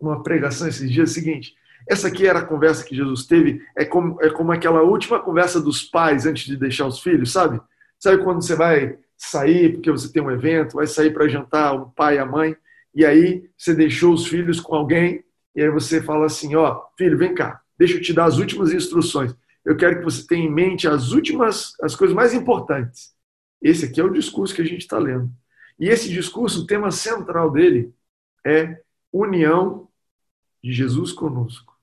uma 0.00 0.24
pregação 0.24 0.66
esses 0.66 0.90
dias, 0.90 1.12
o 1.12 1.14
seguinte: 1.14 1.54
essa 1.88 2.08
aqui 2.08 2.26
era 2.26 2.40
a 2.40 2.44
conversa 2.44 2.84
que 2.84 2.96
Jesus 2.96 3.26
teve, 3.26 3.64
é 3.76 3.84
como, 3.84 4.20
é 4.20 4.28
como 4.28 4.50
aquela 4.50 4.82
última 4.82 5.20
conversa 5.20 5.60
dos 5.60 5.84
pais 5.84 6.26
antes 6.26 6.46
de 6.46 6.56
deixar 6.56 6.86
os 6.88 6.98
filhos, 6.98 7.30
sabe? 7.30 7.60
Sabe 7.98 8.22
quando 8.22 8.42
você 8.42 8.54
vai 8.54 8.98
sair 9.16 9.72
porque 9.72 9.90
você 9.90 10.12
tem 10.12 10.22
um 10.22 10.30
evento, 10.30 10.76
vai 10.76 10.86
sair 10.86 11.12
para 11.12 11.28
jantar 11.28 11.74
o 11.74 11.90
pai 11.90 12.16
e 12.16 12.18
a 12.18 12.26
mãe, 12.26 12.56
e 12.94 13.04
aí 13.04 13.48
você 13.56 13.74
deixou 13.74 14.12
os 14.12 14.26
filhos 14.26 14.60
com 14.60 14.74
alguém, 14.74 15.24
e 15.54 15.62
aí 15.62 15.70
você 15.70 16.00
fala 16.02 16.26
assim: 16.26 16.54
ó, 16.54 16.82
filho, 16.96 17.18
vem 17.18 17.34
cá, 17.34 17.60
deixa 17.78 17.96
eu 17.96 18.00
te 18.00 18.12
dar 18.12 18.26
as 18.26 18.38
últimas 18.38 18.72
instruções 18.72 19.34
eu 19.68 19.76
quero 19.76 19.98
que 19.98 20.04
você 20.04 20.26
tenha 20.26 20.46
em 20.46 20.50
mente 20.50 20.88
as 20.88 21.12
últimas, 21.12 21.74
as 21.82 21.94
coisas 21.94 22.16
mais 22.16 22.32
importantes. 22.32 23.14
Esse 23.60 23.84
aqui 23.84 24.00
é 24.00 24.04
o 24.04 24.08
discurso 24.08 24.54
que 24.54 24.62
a 24.62 24.64
gente 24.64 24.80
está 24.80 24.98
lendo. 24.98 25.30
E 25.78 25.90
esse 25.90 26.08
discurso, 26.08 26.62
o 26.62 26.66
tema 26.66 26.90
central 26.90 27.50
dele 27.50 27.92
é 28.46 28.80
união 29.12 29.86
de 30.64 30.72
Jesus 30.72 31.12
conosco. 31.12 31.76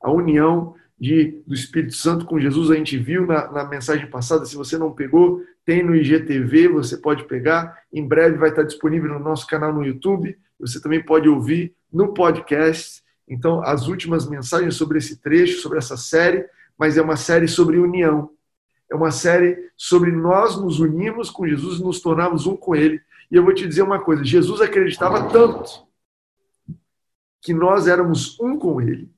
A 0.00 0.08
união 0.08 0.76
de, 0.96 1.42
do 1.44 1.52
Espírito 1.52 1.96
Santo 1.96 2.26
com 2.26 2.38
Jesus, 2.38 2.70
a 2.70 2.76
gente 2.76 2.96
viu 2.96 3.26
na, 3.26 3.50
na 3.50 3.64
mensagem 3.64 4.08
passada. 4.08 4.46
Se 4.46 4.54
você 4.54 4.78
não 4.78 4.92
pegou, 4.92 5.42
tem 5.64 5.82
no 5.82 5.94
IGTV, 5.94 6.68
você 6.68 6.96
pode 6.96 7.24
pegar. 7.24 7.82
Em 7.92 8.06
breve 8.06 8.36
vai 8.36 8.50
estar 8.50 8.62
disponível 8.62 9.10
no 9.10 9.18
nosso 9.18 9.46
canal 9.46 9.72
no 9.72 9.84
YouTube. 9.84 10.36
Você 10.58 10.80
também 10.80 11.02
pode 11.02 11.28
ouvir 11.28 11.74
no 11.92 12.12
podcast. 12.12 13.02
Então, 13.28 13.62
as 13.62 13.86
últimas 13.86 14.28
mensagens 14.28 14.74
sobre 14.74 14.98
esse 14.98 15.20
trecho, 15.20 15.60
sobre 15.60 15.78
essa 15.78 15.96
série, 15.96 16.46
mas 16.76 16.96
é 16.96 17.02
uma 17.02 17.16
série 17.16 17.46
sobre 17.46 17.78
união. 17.78 18.30
É 18.90 18.94
uma 18.94 19.10
série 19.10 19.70
sobre 19.76 20.10
nós 20.10 20.60
nos 20.60 20.80
unirmos 20.80 21.30
com 21.30 21.46
Jesus 21.46 21.78
e 21.78 21.82
nos 21.82 22.00
tornarmos 22.00 22.46
um 22.46 22.56
com 22.56 22.74
Ele. 22.74 23.00
E 23.30 23.36
eu 23.36 23.44
vou 23.44 23.54
te 23.54 23.66
dizer 23.66 23.82
uma 23.82 24.00
coisa: 24.00 24.24
Jesus 24.24 24.60
acreditava 24.60 25.28
tanto 25.30 25.86
que 27.40 27.54
nós 27.54 27.86
éramos 27.86 28.38
um 28.40 28.58
com 28.58 28.80
Ele, 28.80 29.10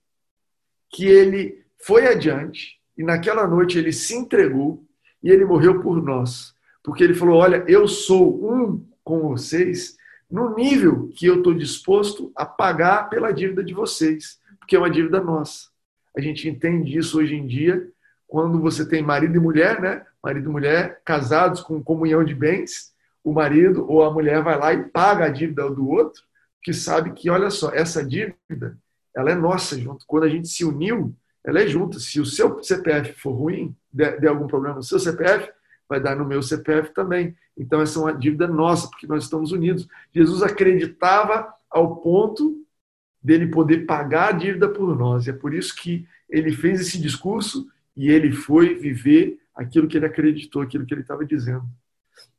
que 0.91 1.07
Ele 1.07 1.65
foi 1.79 2.07
adiante 2.07 2.81
e 2.97 3.03
naquela 3.03 3.47
noite 3.47 3.79
Ele 3.79 3.93
se 3.93 4.15
entregou 4.15 4.84
e 5.25 5.31
Ele 5.31 5.47
morreu 5.47 5.81
por 5.81 6.01
nós. 6.03 6.55
Porque 6.83 7.03
Ele 7.03 7.15
falou: 7.15 7.39
Olha, 7.39 7.65
eu 7.67 7.89
sou 7.89 8.53
um 8.53 8.87
com 9.03 9.29
vocês 9.29 9.97
no 10.31 10.55
nível 10.55 11.09
que 11.17 11.27
eu 11.27 11.39
estou 11.39 11.55
disposto 11.55 12.31
a 12.37 12.45
pagar 12.45 13.09
pela 13.09 13.33
dívida 13.33 13.65
de 13.65 13.73
vocês, 13.73 14.39
porque 14.59 14.77
é 14.77 14.79
uma 14.79 14.91
dívida 14.91 15.21
nossa. 15.21 15.69
A 16.17 16.21
gente 16.21 16.49
entende 16.49 16.97
isso 16.97 17.19
hoje 17.19 17.35
em 17.35 17.47
dia 17.47 17.89
quando 18.29 18.61
você 18.61 18.87
tem 18.87 19.03
marido 19.03 19.37
e 19.37 19.41
mulher, 19.41 19.81
né? 19.81 20.05
Marido 20.23 20.49
e 20.49 20.53
mulher 20.53 21.01
casados 21.05 21.61
com 21.61 21.83
comunhão 21.83 22.25
de 22.25 22.35
bens, 22.35 22.93
o 23.23 23.33
marido 23.33 23.89
ou 23.89 24.03
a 24.03 24.13
mulher 24.13 24.43
vai 24.43 24.59
lá 24.59 24.73
e 24.75 24.85
paga 24.85 25.27
a 25.27 25.29
dívida 25.29 25.71
do 25.71 25.89
outro, 25.89 26.23
que 26.63 26.73
sabe 26.73 27.13
que, 27.13 27.31
olha 27.31 27.51
só, 27.51 27.71
essa 27.73 28.05
dívida, 28.05 28.77
ela 29.15 29.31
é 29.31 29.35
nossa 29.35 29.79
junto. 29.79 30.05
Quando 30.07 30.25
a 30.25 30.29
gente 30.29 30.49
se 30.49 30.65
uniu, 30.65 31.15
ela 31.45 31.61
é 31.61 31.67
junta. 31.67 31.99
Se 31.99 32.21
o 32.21 32.25
seu 32.25 32.63
CPF 32.63 33.13
for 33.21 33.33
ruim, 33.33 33.77
der, 33.93 34.19
der 34.19 34.29
algum 34.29 34.47
problema 34.47 34.77
no 34.77 34.83
seu 34.83 34.99
CPF, 34.99 35.53
vai 35.89 36.01
dar 36.01 36.17
no 36.17 36.25
meu 36.25 36.43
CPF 36.43 36.93
também. 36.95 37.37
Então, 37.57 37.81
essa 37.81 37.99
é 37.99 38.03
uma 38.03 38.15
dívida 38.15 38.49
nossa, 38.49 38.89
porque 38.89 39.07
nós 39.07 39.25
estamos 39.25 39.53
unidos. 39.53 39.87
Jesus 40.13 40.43
acreditava 40.43 41.53
ao 41.71 41.97
ponto 41.97 42.65
dele 43.23 43.47
poder 43.47 43.87
pagar 43.87 44.31
a 44.31 44.37
dívida 44.37 44.69
por 44.69 44.97
nós. 44.97 45.29
É 45.29 45.33
por 45.33 45.55
isso 45.55 45.75
que 45.77 46.07
ele 46.29 46.53
fez 46.53 46.81
esse 46.81 47.01
discurso 47.01 47.69
e 47.97 48.11
ele 48.11 48.33
foi 48.33 48.75
viver 48.75 49.39
aquilo 49.55 49.87
que 49.87 49.97
ele 49.97 50.07
acreditou, 50.07 50.63
aquilo 50.63 50.85
que 50.85 50.95
ele 50.95 51.03
estava 51.03 51.25
dizendo. 51.25 51.65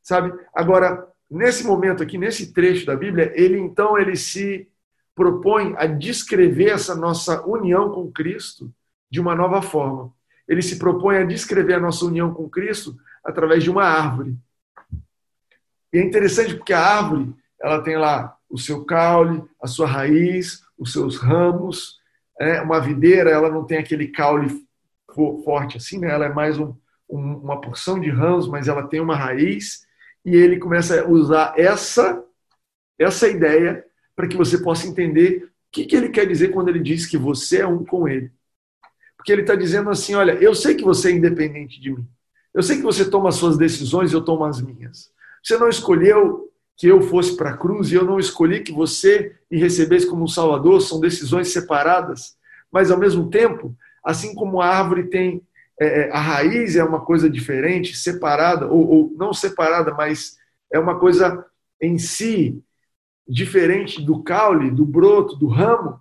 Sabe? 0.02 0.38
Agora, 0.54 1.08
nesse 1.30 1.66
momento 1.66 2.04
aqui, 2.04 2.18
nesse 2.18 2.54
trecho 2.54 2.86
da 2.86 2.96
Bíblia, 2.96 3.32
ele 3.36 3.58
então 3.58 3.98
ele 3.98 4.16
se 4.16 4.68
propõe 5.16 5.74
a 5.78 5.86
descrever 5.86 6.72
essa 6.72 6.94
nossa 6.94 7.46
união 7.48 7.90
com 7.92 8.12
Cristo 8.12 8.72
de 9.16 9.22
uma 9.22 9.34
nova 9.34 9.62
forma. 9.62 10.12
Ele 10.46 10.62
se 10.62 10.78
propõe 10.78 11.18
a 11.18 11.24
descrever 11.24 11.76
a 11.76 11.80
nossa 11.80 12.04
união 12.04 12.34
com 12.34 12.50
Cristo 12.50 12.98
através 13.24 13.64
de 13.64 13.72
uma 13.72 13.86
árvore. 13.86 14.36
E 15.94 15.98
é 15.98 16.04
interessante 16.04 16.54
porque 16.54 16.74
a 16.74 16.82
árvore, 16.82 17.34
ela 17.60 17.82
tem 17.82 17.96
lá 17.96 18.36
o 18.50 18.58
seu 18.58 18.84
caule, 18.84 19.42
a 19.62 19.68
sua 19.68 19.88
raiz, 19.88 20.64
os 20.78 20.92
seus 20.92 21.16
ramos. 21.16 21.98
É, 22.38 22.60
uma 22.60 22.82
videira, 22.82 23.30
ela 23.30 23.50
não 23.50 23.64
tem 23.64 23.78
aquele 23.78 24.10
caule 24.10 24.50
forte 25.46 25.78
assim, 25.78 25.98
né? 25.98 26.10
ela 26.10 26.26
é 26.26 26.34
mais 26.34 26.60
um, 26.60 26.76
um, 27.10 27.36
uma 27.38 27.62
porção 27.62 27.98
de 27.98 28.10
ramos, 28.10 28.50
mas 28.50 28.68
ela 28.68 28.86
tem 28.86 29.00
uma 29.00 29.16
raiz. 29.16 29.88
E 30.26 30.36
ele 30.36 30.60
começa 30.60 31.02
a 31.02 31.08
usar 31.08 31.54
essa, 31.58 32.22
essa 33.00 33.30
ideia 33.30 33.86
para 34.14 34.28
que 34.28 34.36
você 34.36 34.58
possa 34.58 34.86
entender 34.86 35.46
o 35.46 35.50
que, 35.72 35.86
que 35.86 35.96
ele 35.96 36.10
quer 36.10 36.28
dizer 36.28 36.50
quando 36.50 36.68
ele 36.68 36.80
diz 36.80 37.06
que 37.06 37.18
você 37.18 37.62
é 37.62 37.68
um 37.68 37.86
com 37.86 38.10
ele. 38.10 38.30
Porque 39.26 39.32
ele 39.32 39.42
está 39.42 39.56
dizendo 39.56 39.90
assim: 39.90 40.14
olha, 40.14 40.34
eu 40.34 40.54
sei 40.54 40.76
que 40.76 40.84
você 40.84 41.10
é 41.10 41.16
independente 41.16 41.82
de 41.82 41.90
mim. 41.90 42.08
Eu 42.54 42.62
sei 42.62 42.78
que 42.78 42.84
você 42.84 43.10
toma 43.10 43.30
as 43.30 43.36
suas 43.36 43.58
decisões 43.58 44.12
e 44.12 44.14
eu 44.14 44.22
tomo 44.22 44.46
as 44.46 44.62
minhas. 44.62 45.10
Você 45.44 45.58
não 45.58 45.68
escolheu 45.68 46.52
que 46.78 46.86
eu 46.86 47.02
fosse 47.02 47.36
para 47.36 47.50
a 47.50 47.58
cruz 47.58 47.92
e 47.92 47.96
eu 47.96 48.06
não 48.06 48.20
escolhi 48.20 48.62
que 48.62 48.72
você 48.72 49.36
me 49.50 49.58
recebesse 49.58 50.06
como 50.06 50.24
um 50.24 50.28
salvador, 50.28 50.80
são 50.80 51.00
decisões 51.00 51.48
separadas, 51.48 52.38
mas 52.72 52.92
ao 52.92 53.00
mesmo 53.00 53.28
tempo, 53.28 53.76
assim 54.04 54.36
como 54.36 54.62
a 54.62 54.68
árvore 54.68 55.08
tem 55.08 55.42
é, 55.80 56.02
é, 56.02 56.12
a 56.12 56.20
raiz 56.20 56.76
é 56.76 56.84
uma 56.84 57.02
coisa 57.02 57.28
diferente, 57.28 57.98
separada, 57.98 58.68
ou, 58.68 58.88
ou 58.88 59.14
não 59.18 59.34
separada, 59.34 59.92
mas 59.96 60.38
é 60.72 60.78
uma 60.78 61.00
coisa 61.00 61.44
em 61.82 61.98
si 61.98 62.64
diferente 63.28 64.04
do 64.04 64.22
caule, 64.22 64.70
do 64.70 64.86
broto, 64.86 65.36
do 65.36 65.48
ramo, 65.48 66.00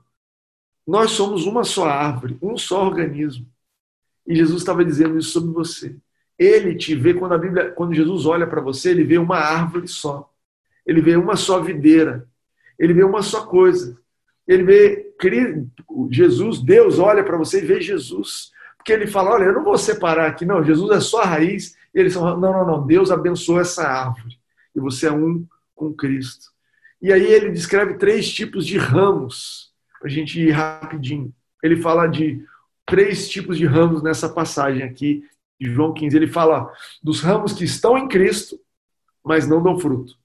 nós 0.87 1.13
somos 1.13 1.47
uma 1.47 1.65
só 1.65 1.87
árvore, 1.87 2.37
um 2.43 2.57
só 2.57 2.85
organismo. 2.85 3.47
E 4.27 4.35
Jesus 4.35 4.63
estava 4.63 4.85
dizendo 4.85 5.19
isso 5.19 5.31
sobre 5.31 5.51
você. 5.53 5.97
Ele 6.39 6.75
te 6.75 6.95
vê 6.95 7.15
quando 7.15 7.33
a 7.33 7.39
Bíblia, 7.39 7.71
quando 7.71 7.95
Jesus 7.95 8.27
olha 8.27 8.47
para 8.47 8.61
você, 8.61 8.91
ele 8.91 9.05
vê 9.05 9.19
uma 9.19 9.37
árvore 9.37 9.87
só. 9.89 10.31
Ele 10.87 11.01
vê 11.01 11.17
uma 11.17 11.37
só 11.37 11.61
videira. 11.61 12.29
Ele 12.79 12.93
vê 12.93 13.05
uma 13.05 13.23
só 13.23 13.47
coisa. 13.47 13.99
Ele 14.47 14.63
vê 14.63 15.15
Jesus, 16.11 16.61
Deus 16.61 16.99
olha 16.99 17.25
para 17.25 17.37
você 17.37 17.63
e 17.63 17.67
vê 17.67 17.81
Jesus. 17.81 18.53
Porque 18.77 18.93
ele 18.93 19.07
fala: 19.07 19.31
Olha, 19.31 19.45
eu 19.45 19.53
não 19.55 19.65
vou 19.65 19.79
separar 19.79 20.27
aqui, 20.27 20.45
não. 20.45 20.63
Jesus 20.63 20.91
é 20.91 21.01
só 21.01 21.23
a 21.23 21.27
raiz. 21.27 21.77
E 21.95 22.01
eles 22.01 22.13
falam: 22.13 22.39
Não, 22.39 22.53
não, 22.53 22.67
não. 22.67 22.87
Deus 22.87 23.11
abençoa 23.11 23.63
essa 23.63 23.87
árvore. 23.87 24.39
E 24.75 24.81
você 24.81 25.07
é 25.07 25.13
um 25.13 25.47
com 25.75 25.95
Cristo. 25.95 26.53
E 27.01 27.13
aí 27.13 27.25
ele 27.25 27.51
descreve 27.51 27.95
três 27.95 28.31
tipos 28.31 28.67
de 28.67 28.77
ramos, 28.77 29.64
para 30.05 30.11
a 30.11 30.13
gente 30.13 30.39
ir 30.39 30.51
rapidinho. 30.51 31.35
Ele 31.63 31.81
fala 31.81 32.07
de 32.07 32.47
três 32.85 33.27
tipos 33.27 33.57
de 33.57 33.65
ramos 33.65 34.03
nessa 34.03 34.29
passagem 34.29 34.83
aqui 34.83 35.27
de 35.59 35.73
João 35.73 35.95
15. 35.95 36.15
Ele 36.15 36.27
fala 36.27 36.71
dos 37.03 37.23
ramos 37.23 37.55
que 37.55 37.65
estão 37.65 37.97
em 37.97 38.07
Cristo, 38.07 38.61
mas 39.25 39.49
não 39.49 39.63
dão 39.63 39.81
fruto. 39.81 40.19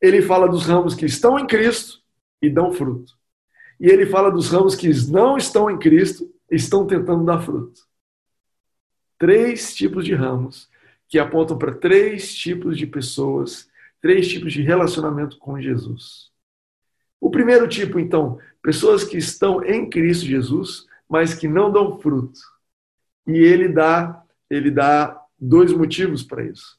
Ele 0.00 0.22
fala 0.22 0.48
dos 0.48 0.64
ramos 0.64 0.94
que 0.94 1.04
estão 1.06 1.40
em 1.40 1.46
Cristo 1.46 2.00
e 2.40 2.48
dão 2.48 2.72
fruto. 2.72 3.18
E 3.80 3.88
ele 3.88 4.06
fala 4.06 4.30
dos 4.30 4.48
ramos 4.48 4.76
que 4.76 4.88
não 5.10 5.36
estão 5.36 5.68
em 5.68 5.76
Cristo 5.76 6.32
e 6.48 6.54
estão 6.54 6.86
tentando 6.86 7.24
dar 7.24 7.40
fruto. 7.40 7.82
Três 9.18 9.74
tipos 9.74 10.04
de 10.04 10.14
ramos 10.14 10.70
que 11.08 11.18
apontam 11.18 11.58
para 11.58 11.74
três 11.74 12.32
tipos 12.32 12.78
de 12.78 12.86
pessoas 12.86 13.68
três 14.00 14.28
tipos 14.28 14.52
de 14.52 14.62
relacionamento 14.62 15.36
com 15.36 15.60
Jesus. 15.60 16.29
O 17.20 17.30
primeiro 17.30 17.68
tipo, 17.68 17.98
então, 17.98 18.38
pessoas 18.62 19.04
que 19.04 19.16
estão 19.16 19.62
em 19.62 19.88
Cristo 19.88 20.26
Jesus, 20.26 20.86
mas 21.08 21.34
que 21.34 21.46
não 21.46 21.70
dão 21.70 21.98
fruto. 22.00 22.40
E 23.26 23.32
ele 23.38 23.68
dá, 23.68 24.22
ele 24.48 24.70
dá 24.70 25.20
dois 25.38 25.72
motivos 25.72 26.22
para 26.22 26.44
isso. 26.44 26.78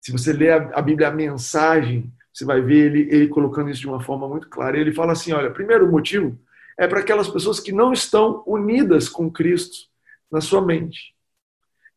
Se 0.00 0.12
você 0.12 0.32
ler 0.32 0.52
a 0.74 0.82
Bíblia, 0.82 1.08
a 1.08 1.12
mensagem, 1.12 2.12
você 2.32 2.44
vai 2.44 2.60
ver 2.60 2.86
ele, 2.86 3.00
ele 3.14 3.28
colocando 3.28 3.70
isso 3.70 3.80
de 3.80 3.88
uma 3.88 4.00
forma 4.00 4.28
muito 4.28 4.48
clara. 4.48 4.78
Ele 4.78 4.92
fala 4.92 5.12
assim: 5.12 5.32
olha, 5.32 5.50
primeiro 5.50 5.90
motivo 5.90 6.38
é 6.78 6.86
para 6.86 7.00
aquelas 7.00 7.28
pessoas 7.28 7.60
que 7.60 7.72
não 7.72 7.92
estão 7.92 8.42
unidas 8.46 9.08
com 9.08 9.30
Cristo 9.30 9.88
na 10.30 10.40
sua 10.40 10.64
mente. 10.64 11.14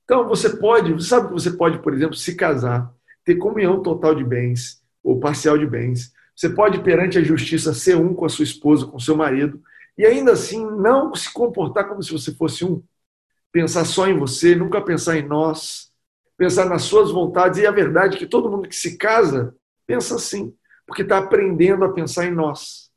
Então 0.04 0.28
você 0.28 0.58
pode, 0.58 0.94
você 0.94 1.08
sabe 1.08 1.28
que 1.28 1.34
você 1.34 1.52
pode, 1.52 1.80
por 1.80 1.94
exemplo, 1.94 2.16
se 2.16 2.36
casar 2.36 2.94
ter 3.24 3.36
comunhão 3.36 3.82
total 3.82 4.14
de 4.14 4.24
bens 4.24 4.82
ou 5.04 5.20
parcial 5.20 5.58
de 5.58 5.66
bens. 5.66 6.14
Você 6.36 6.50
pode, 6.50 6.82
perante 6.84 7.18
a 7.18 7.24
justiça, 7.24 7.74
ser 7.74 7.96
um 7.96 8.14
com 8.14 8.26
a 8.26 8.30
sua 8.30 8.44
esposa, 8.44 8.86
com 8.86 8.98
o 8.98 9.02
seu 9.02 9.16
marido, 9.16 9.62
e 9.98 10.06
ainda 10.06 10.34
assim 10.34 10.66
não 10.66 11.16
se 11.16 11.32
comportar 11.32 11.88
como 11.88 12.04
se 12.04 12.12
você 12.12 12.34
fosse 12.34 12.66
um. 12.66 12.84
Pensar 13.52 13.86
só 13.86 14.08
em 14.08 14.18
você, 14.18 14.54
nunca 14.54 14.82
pensar 14.82 15.18
em 15.18 15.26
nós, 15.26 15.90
pensar 16.38 16.66
nas 16.66 16.84
suas 16.84 17.10
vontades. 17.12 17.60
E 17.60 17.66
a 17.66 17.72
verdade 17.72 18.18
é 18.18 18.20
que 18.20 18.28
todo 18.28 18.50
mundo 18.50 18.68
que 18.68 18.76
se 18.76 18.98
casa 18.98 19.56
pensa 19.88 20.16
assim, 20.16 20.54
porque 20.86 21.04
está 21.04 21.20
aprendendo 21.20 21.86
a 21.86 21.94
pensar 21.94 22.26
em 22.26 22.32
nós. 22.32 22.92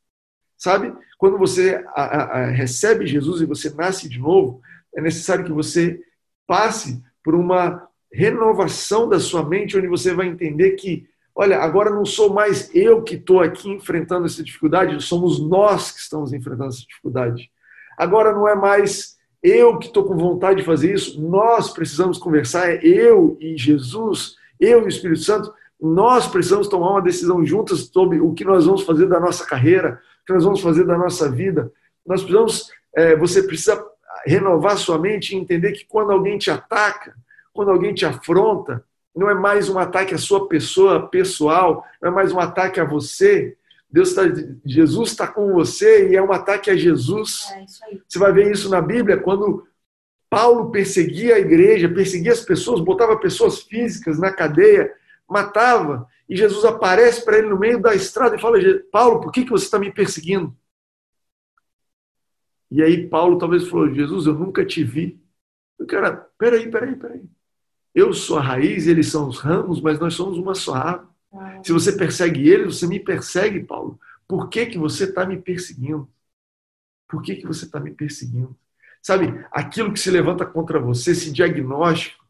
Sabe? 0.57 0.93
Quando 1.17 1.39
você 1.39 1.85
a, 1.95 2.03
a, 2.03 2.23
a, 2.23 2.47
recebe 2.47 3.07
Jesus 3.07 3.41
e 3.41 3.47
você 3.47 3.71
nasce 3.71 4.09
de 4.09 4.19
novo, 4.19 4.61
é 4.97 5.01
necessário 5.01 5.45
que 5.45 5.53
você 5.53 6.03
passe 6.47 7.01
por 7.23 7.35
uma 7.35 7.89
renovação 8.13 9.09
da 9.09 9.21
sua 9.21 9.47
mente, 9.47 9.77
onde 9.77 9.87
você 9.87 10.15
vai 10.15 10.27
entender 10.27 10.73
que, 10.73 11.08
olha, 11.39 11.61
agora 11.61 11.89
não 11.89 12.05
sou 12.05 12.35
mais 12.35 12.69
eu 12.75 13.01
que 13.01 13.15
estou 13.15 13.41
aqui 13.41 13.71
enfrentando 13.71 14.27
essa 14.27 14.43
dificuldade, 14.43 15.01
somos 15.01 15.41
nós 15.41 15.93
que 15.93 16.01
estamos 16.01 16.33
enfrentando 16.33 16.71
essa 16.71 16.81
dificuldade. 16.81 17.49
Agora 17.97 18.33
não 18.33 18.49
é 18.49 18.57
mais 18.57 19.17
eu 19.41 19.79
que 19.79 19.87
estou 19.87 20.03
com 20.03 20.17
vontade 20.17 20.59
de 20.59 20.67
fazer 20.67 20.93
isso, 20.93 21.21
nós 21.23 21.73
precisamos 21.73 22.19
conversar, 22.19 22.69
é 22.69 22.81
eu 22.83 23.39
e 23.41 23.57
Jesus, 23.57 24.35
eu 24.59 24.81
e 24.81 24.85
o 24.87 24.89
Espírito 24.89 25.21
Santo, 25.21 25.55
nós 25.81 26.27
precisamos 26.27 26.67
tomar 26.67 26.91
uma 26.91 27.03
decisão 27.03 27.47
juntas 27.47 27.89
sobre 27.93 28.19
o 28.19 28.35
que 28.35 28.45
nós 28.45 28.67
vamos 28.67 28.83
fazer 28.83 29.07
da 29.07 29.21
nossa 29.21 29.47
carreira, 29.47 30.03
o 30.23 30.27
que 30.27 30.33
nós 30.33 30.43
vamos 30.43 30.61
fazer 30.61 30.85
da 30.85 30.99
nossa 30.99 31.31
vida. 31.31 31.71
Nós 32.05 32.21
precisamos, 32.21 32.69
é, 32.97 33.15
você 33.15 33.45
precisa 33.45 33.81
renovar 34.27 34.77
sua 34.77 34.99
mente 34.99 35.37
e 35.37 35.39
entender 35.39 35.71
que 35.71 35.87
quando 35.87 36.11
alguém 36.11 36.37
te 36.37 36.51
ataca, 36.51 37.15
quando 37.53 37.71
alguém 37.71 37.95
te 37.95 38.05
afronta, 38.05 38.85
não 39.19 39.29
é 39.29 39.35
mais 39.35 39.69
um 39.69 39.77
ataque 39.81 40.15
à 40.15 40.19
sua 40.19 40.47
pessoa 40.47 41.09
pessoal, 41.09 41.85
não 42.01 42.11
é 42.11 42.15
mais 42.15 42.33
um 42.33 42.39
ataque 42.39 42.79
a 42.79 42.85
você. 42.85 43.57
Deus 43.91 44.15
tá, 44.15 44.23
Jesus 44.65 45.11
está 45.11 45.27
com 45.27 45.53
você 45.53 46.11
e 46.11 46.17
é 46.17 46.23
um 46.23 46.31
ataque 46.31 46.71
a 46.71 46.77
Jesus. 46.77 47.51
É 47.51 47.65
você 48.07 48.17
vai 48.17 48.33
ver 48.33 48.53
isso 48.53 48.71
na 48.71 48.81
Bíblia 48.81 49.17
quando 49.17 49.67
Paulo 50.31 50.71
perseguia 50.71 51.35
a 51.35 51.41
igreja, 51.41 51.89
perseguia 51.89 52.31
as 52.31 52.43
pessoas, 52.43 52.81
botava 52.81 53.19
pessoas 53.19 53.61
físicas 53.61 54.21
na 54.21 54.33
cadeia, 54.33 54.95
matava. 55.29 56.07
E 56.29 56.37
Jesus 56.37 56.65
aparece 56.65 57.25
para 57.25 57.39
ele 57.39 57.49
no 57.49 57.59
meio 57.59 57.81
da 57.83 57.97
estrada 57.97 58.37
e 58.37 58.41
fala: 58.41 58.57
Paulo, 58.93 59.21
por 59.21 59.33
que, 59.33 59.45
que 59.45 59.51
você 59.51 59.65
está 59.65 59.81
me 59.81 59.91
perseguindo? 59.91 60.57
E 62.71 62.81
aí 62.83 63.09
Paulo 63.09 63.37
talvez 63.37 63.67
falou: 63.67 63.93
Jesus, 63.93 64.27
eu 64.27 64.35
nunca 64.35 64.65
te 64.65 64.85
vi. 64.85 65.21
O 65.77 65.85
cara, 65.87 66.13
peraí, 66.39 66.71
peraí, 66.71 66.95
peraí. 66.95 67.38
Eu 67.99 68.15
sou 68.15 68.39
a 68.39 68.41
raiz, 68.41 68.87
eles 68.87 69.09
são 69.09 69.29
os 69.29 69.41
ramos, 69.41 69.81
mas 69.81 69.99
nós 69.99 70.15
somos 70.15 70.39
uma 70.39 70.55
só 70.55 70.75
árvore. 70.75 71.09
Se 71.65 71.73
você 71.73 71.91
persegue 71.91 72.49
eles, 72.49 72.77
você 72.77 72.87
me 72.87 73.01
persegue, 73.01 73.65
Paulo. 73.65 73.99
Por 74.29 74.49
que, 74.49 74.67
que 74.67 74.79
você 74.79 75.03
está 75.03 75.27
me 75.27 75.37
perseguindo? 75.37 76.09
Por 77.09 77.21
que, 77.21 77.35
que 77.35 77.45
você 77.45 77.65
está 77.65 77.81
me 77.81 77.91
perseguindo? 77.91 78.57
Sabe, 79.03 79.45
aquilo 79.51 79.93
que 79.93 79.99
se 79.99 80.13
levanta 80.13 80.47
contra 80.47 80.79
você, 80.79 81.11
esse 81.11 81.33
diagnóstico, 81.33 82.25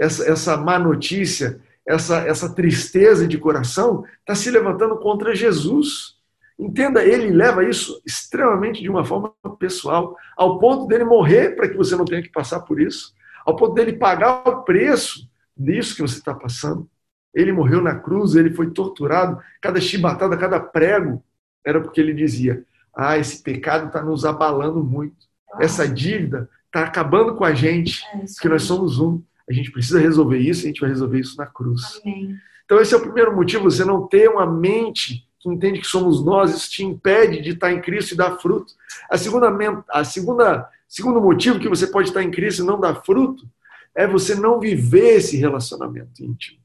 essa, 0.00 0.24
essa 0.24 0.56
má 0.56 0.78
notícia, 0.78 1.60
essa, 1.86 2.20
essa 2.20 2.54
tristeza 2.54 3.28
de 3.28 3.36
coração, 3.36 4.06
está 4.20 4.34
se 4.34 4.50
levantando 4.50 4.96
contra 4.96 5.34
Jesus. 5.34 6.16
Entenda, 6.58 7.04
ele 7.04 7.28
leva 7.28 7.68
isso 7.68 8.00
extremamente 8.06 8.80
de 8.80 8.88
uma 8.88 9.04
forma 9.04 9.34
pessoal, 9.58 10.16
ao 10.38 10.58
ponto 10.58 10.86
dele 10.86 11.04
morrer 11.04 11.54
para 11.54 11.68
que 11.68 11.76
você 11.76 11.94
não 11.94 12.06
tenha 12.06 12.22
que 12.22 12.30
passar 12.30 12.60
por 12.60 12.80
isso 12.80 13.12
ao 13.44 13.56
ponto 13.56 13.74
dele 13.74 13.94
pagar 13.94 14.48
o 14.48 14.62
preço 14.62 15.28
disso 15.56 15.94
que 15.94 16.02
você 16.02 16.18
está 16.18 16.34
passando. 16.34 16.88
Ele 17.34 17.52
morreu 17.52 17.80
na 17.80 17.94
cruz, 17.94 18.34
ele 18.34 18.50
foi 18.50 18.70
torturado, 18.70 19.40
cada 19.60 19.80
chibatada, 19.80 20.36
cada 20.36 20.60
prego 20.60 21.22
era 21.64 21.80
porque 21.80 22.00
ele 22.00 22.12
dizia: 22.12 22.64
Ah, 22.94 23.18
esse 23.18 23.42
pecado 23.42 23.86
está 23.86 24.02
nos 24.02 24.24
abalando 24.24 24.82
muito, 24.82 25.26
essa 25.60 25.88
dívida 25.88 26.48
está 26.66 26.84
acabando 26.84 27.34
com 27.34 27.44
a 27.44 27.54
gente, 27.54 28.04
é 28.14 28.18
porque 28.18 28.48
nós 28.48 28.62
somos 28.62 28.98
um. 28.98 29.22
A 29.48 29.52
gente 29.52 29.70
precisa 29.70 30.00
resolver 30.00 30.38
isso, 30.38 30.62
a 30.62 30.66
gente 30.66 30.80
vai 30.80 30.90
resolver 30.90 31.20
isso 31.20 31.36
na 31.36 31.46
cruz. 31.46 32.00
Amém. 32.02 32.36
Então, 32.64 32.80
esse 32.80 32.94
é 32.94 32.96
o 32.96 33.02
primeiro 33.02 33.34
motivo, 33.34 33.64
você 33.64 33.84
não 33.84 34.06
ter 34.06 34.28
uma 34.28 34.46
mente 34.46 35.28
que 35.42 35.48
entende 35.48 35.80
que 35.80 35.86
somos 35.86 36.24
nós, 36.24 36.54
isso 36.54 36.70
te 36.70 36.84
impede 36.84 37.40
de 37.40 37.50
estar 37.50 37.72
em 37.72 37.80
Cristo 37.80 38.12
e 38.12 38.16
dar 38.16 38.38
fruto. 38.38 38.72
A 39.10 39.18
segunda, 39.18 39.84
a 39.90 40.04
segunda, 40.04 40.70
segundo 40.88 41.20
motivo 41.20 41.58
que 41.58 41.68
você 41.68 41.88
pode 41.88 42.08
estar 42.08 42.22
em 42.22 42.30
Cristo 42.30 42.62
e 42.62 42.66
não 42.66 42.78
dar 42.78 43.02
fruto 43.02 43.44
é 43.94 44.06
você 44.06 44.36
não 44.36 44.60
viver 44.60 45.16
esse 45.16 45.36
relacionamento 45.36 46.22
íntimo. 46.22 46.58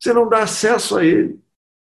Você 0.00 0.12
não 0.14 0.28
dá 0.28 0.42
acesso 0.42 0.96
a 0.96 1.04
ele. 1.04 1.38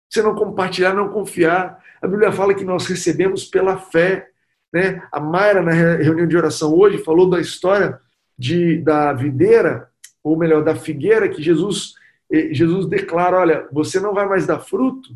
Você 0.09 0.21
não 0.21 0.35
compartilhar, 0.35 0.93
não 0.93 1.09
confiar. 1.09 1.83
A 2.01 2.07
Bíblia 2.07 2.31
fala 2.31 2.53
que 2.53 2.63
nós 2.63 2.85
recebemos 2.85 3.43
pela 3.43 3.77
fé. 3.77 4.29
Né? 4.71 5.01
A 5.11 5.19
Mayra, 5.19 5.63
na 5.63 5.71
reunião 5.71 6.27
de 6.27 6.37
oração 6.37 6.73
hoje, 6.73 7.03
falou 7.03 7.29
da 7.29 7.41
história 7.41 7.99
de, 8.37 8.77
da 8.81 9.11
videira, 9.13 9.89
ou 10.23 10.37
melhor, 10.37 10.63
da 10.63 10.75
figueira, 10.75 11.27
que 11.27 11.41
Jesus, 11.41 11.95
eh, 12.31 12.53
Jesus 12.53 12.85
declara: 12.85 13.39
olha, 13.39 13.67
você 13.71 13.99
não 13.99 14.13
vai 14.13 14.27
mais 14.27 14.45
dar 14.45 14.59
fruto. 14.59 15.09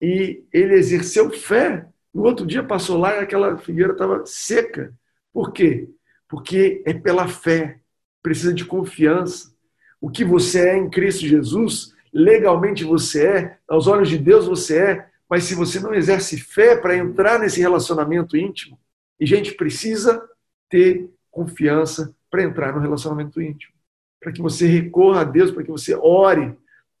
E 0.00 0.44
ele 0.52 0.74
exerceu 0.74 1.30
fé. 1.30 1.86
No 2.12 2.22
outro 2.22 2.46
dia 2.46 2.62
passou 2.62 2.98
lá 2.98 3.16
e 3.16 3.20
aquela 3.20 3.56
figueira 3.58 3.92
estava 3.92 4.24
seca. 4.26 4.94
Por 5.32 5.52
quê? 5.52 5.88
Porque 6.28 6.82
é 6.84 6.94
pela 6.94 7.28
fé, 7.28 7.80
precisa 8.22 8.52
de 8.52 8.64
confiança. 8.64 9.52
O 10.00 10.10
que 10.10 10.24
você 10.24 10.70
é 10.70 10.76
em 10.76 10.90
Cristo 10.90 11.26
Jesus, 11.26 11.94
legalmente 12.12 12.84
você 12.84 13.26
é, 13.26 13.58
aos 13.68 13.86
olhos 13.86 14.08
de 14.08 14.18
Deus 14.18 14.46
você 14.46 14.78
é, 14.78 15.08
mas 15.28 15.44
se 15.44 15.54
você 15.54 15.80
não 15.80 15.92
exerce 15.92 16.38
fé 16.38 16.76
para 16.76 16.96
entrar 16.96 17.38
nesse 17.38 17.60
relacionamento 17.60 18.36
íntimo, 18.36 18.78
e 19.18 19.26
gente 19.26 19.52
precisa 19.54 20.22
ter 20.68 21.10
confiança 21.30 22.14
para 22.30 22.42
entrar 22.42 22.74
no 22.74 22.80
relacionamento 22.80 23.40
íntimo, 23.40 23.74
para 24.20 24.32
que 24.32 24.40
você 24.40 24.66
recorra 24.66 25.22
a 25.22 25.24
Deus, 25.24 25.50
para 25.50 25.62
que 25.62 25.70
você 25.70 25.94
ore, 25.94 26.56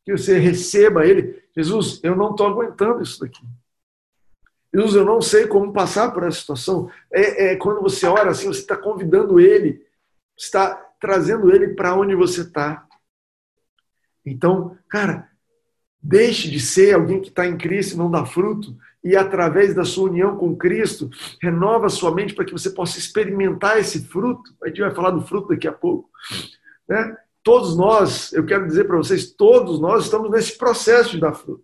que 0.06 0.12
você 0.12 0.38
receba 0.38 1.04
Ele. 1.04 1.42
Jesus, 1.54 2.00
eu 2.02 2.16
não 2.16 2.30
estou 2.30 2.46
aguentando 2.46 3.02
isso 3.02 3.20
daqui. 3.20 3.44
Jesus, 4.72 4.94
eu 4.94 5.04
não 5.04 5.20
sei 5.20 5.46
como 5.46 5.72
passar 5.72 6.12
por 6.12 6.22
essa 6.22 6.40
situação. 6.40 6.90
É, 7.12 7.48
é 7.48 7.56
quando 7.56 7.82
você 7.82 8.06
ora 8.06 8.30
assim, 8.30 8.46
você 8.46 8.60
está 8.60 8.76
convidando 8.76 9.38
Ele, 9.38 9.84
está 10.34 10.74
trazendo 10.98 11.54
Ele 11.54 11.74
para 11.74 11.94
onde 11.94 12.14
você 12.14 12.40
está. 12.40 12.86
Então, 14.24 14.78
cara, 14.88 15.30
Deixe 16.08 16.48
de 16.48 16.60
ser 16.60 16.94
alguém 16.94 17.20
que 17.20 17.30
está 17.30 17.44
em 17.48 17.58
Cristo 17.58 17.94
e 17.94 17.98
não 17.98 18.08
dá 18.08 18.24
fruto, 18.24 18.76
e 19.02 19.16
através 19.16 19.74
da 19.74 19.84
sua 19.84 20.08
união 20.08 20.36
com 20.36 20.54
Cristo, 20.54 21.10
renova 21.42 21.88
sua 21.88 22.14
mente 22.14 22.32
para 22.32 22.44
que 22.44 22.52
você 22.52 22.70
possa 22.70 22.96
experimentar 22.96 23.76
esse 23.80 24.04
fruto. 24.06 24.54
A 24.62 24.68
gente 24.68 24.80
vai 24.80 24.94
falar 24.94 25.10
do 25.10 25.22
fruto 25.22 25.48
daqui 25.48 25.66
a 25.66 25.72
pouco. 25.72 26.08
Né? 26.88 27.16
Todos 27.46 27.76
nós, 27.76 28.32
eu 28.32 28.44
quero 28.44 28.66
dizer 28.66 28.88
para 28.88 28.96
vocês, 28.96 29.30
todos 29.30 29.78
nós 29.78 30.06
estamos 30.06 30.28
nesse 30.32 30.58
processo 30.58 31.10
de 31.12 31.20
dar 31.20 31.32
fruto. 31.32 31.62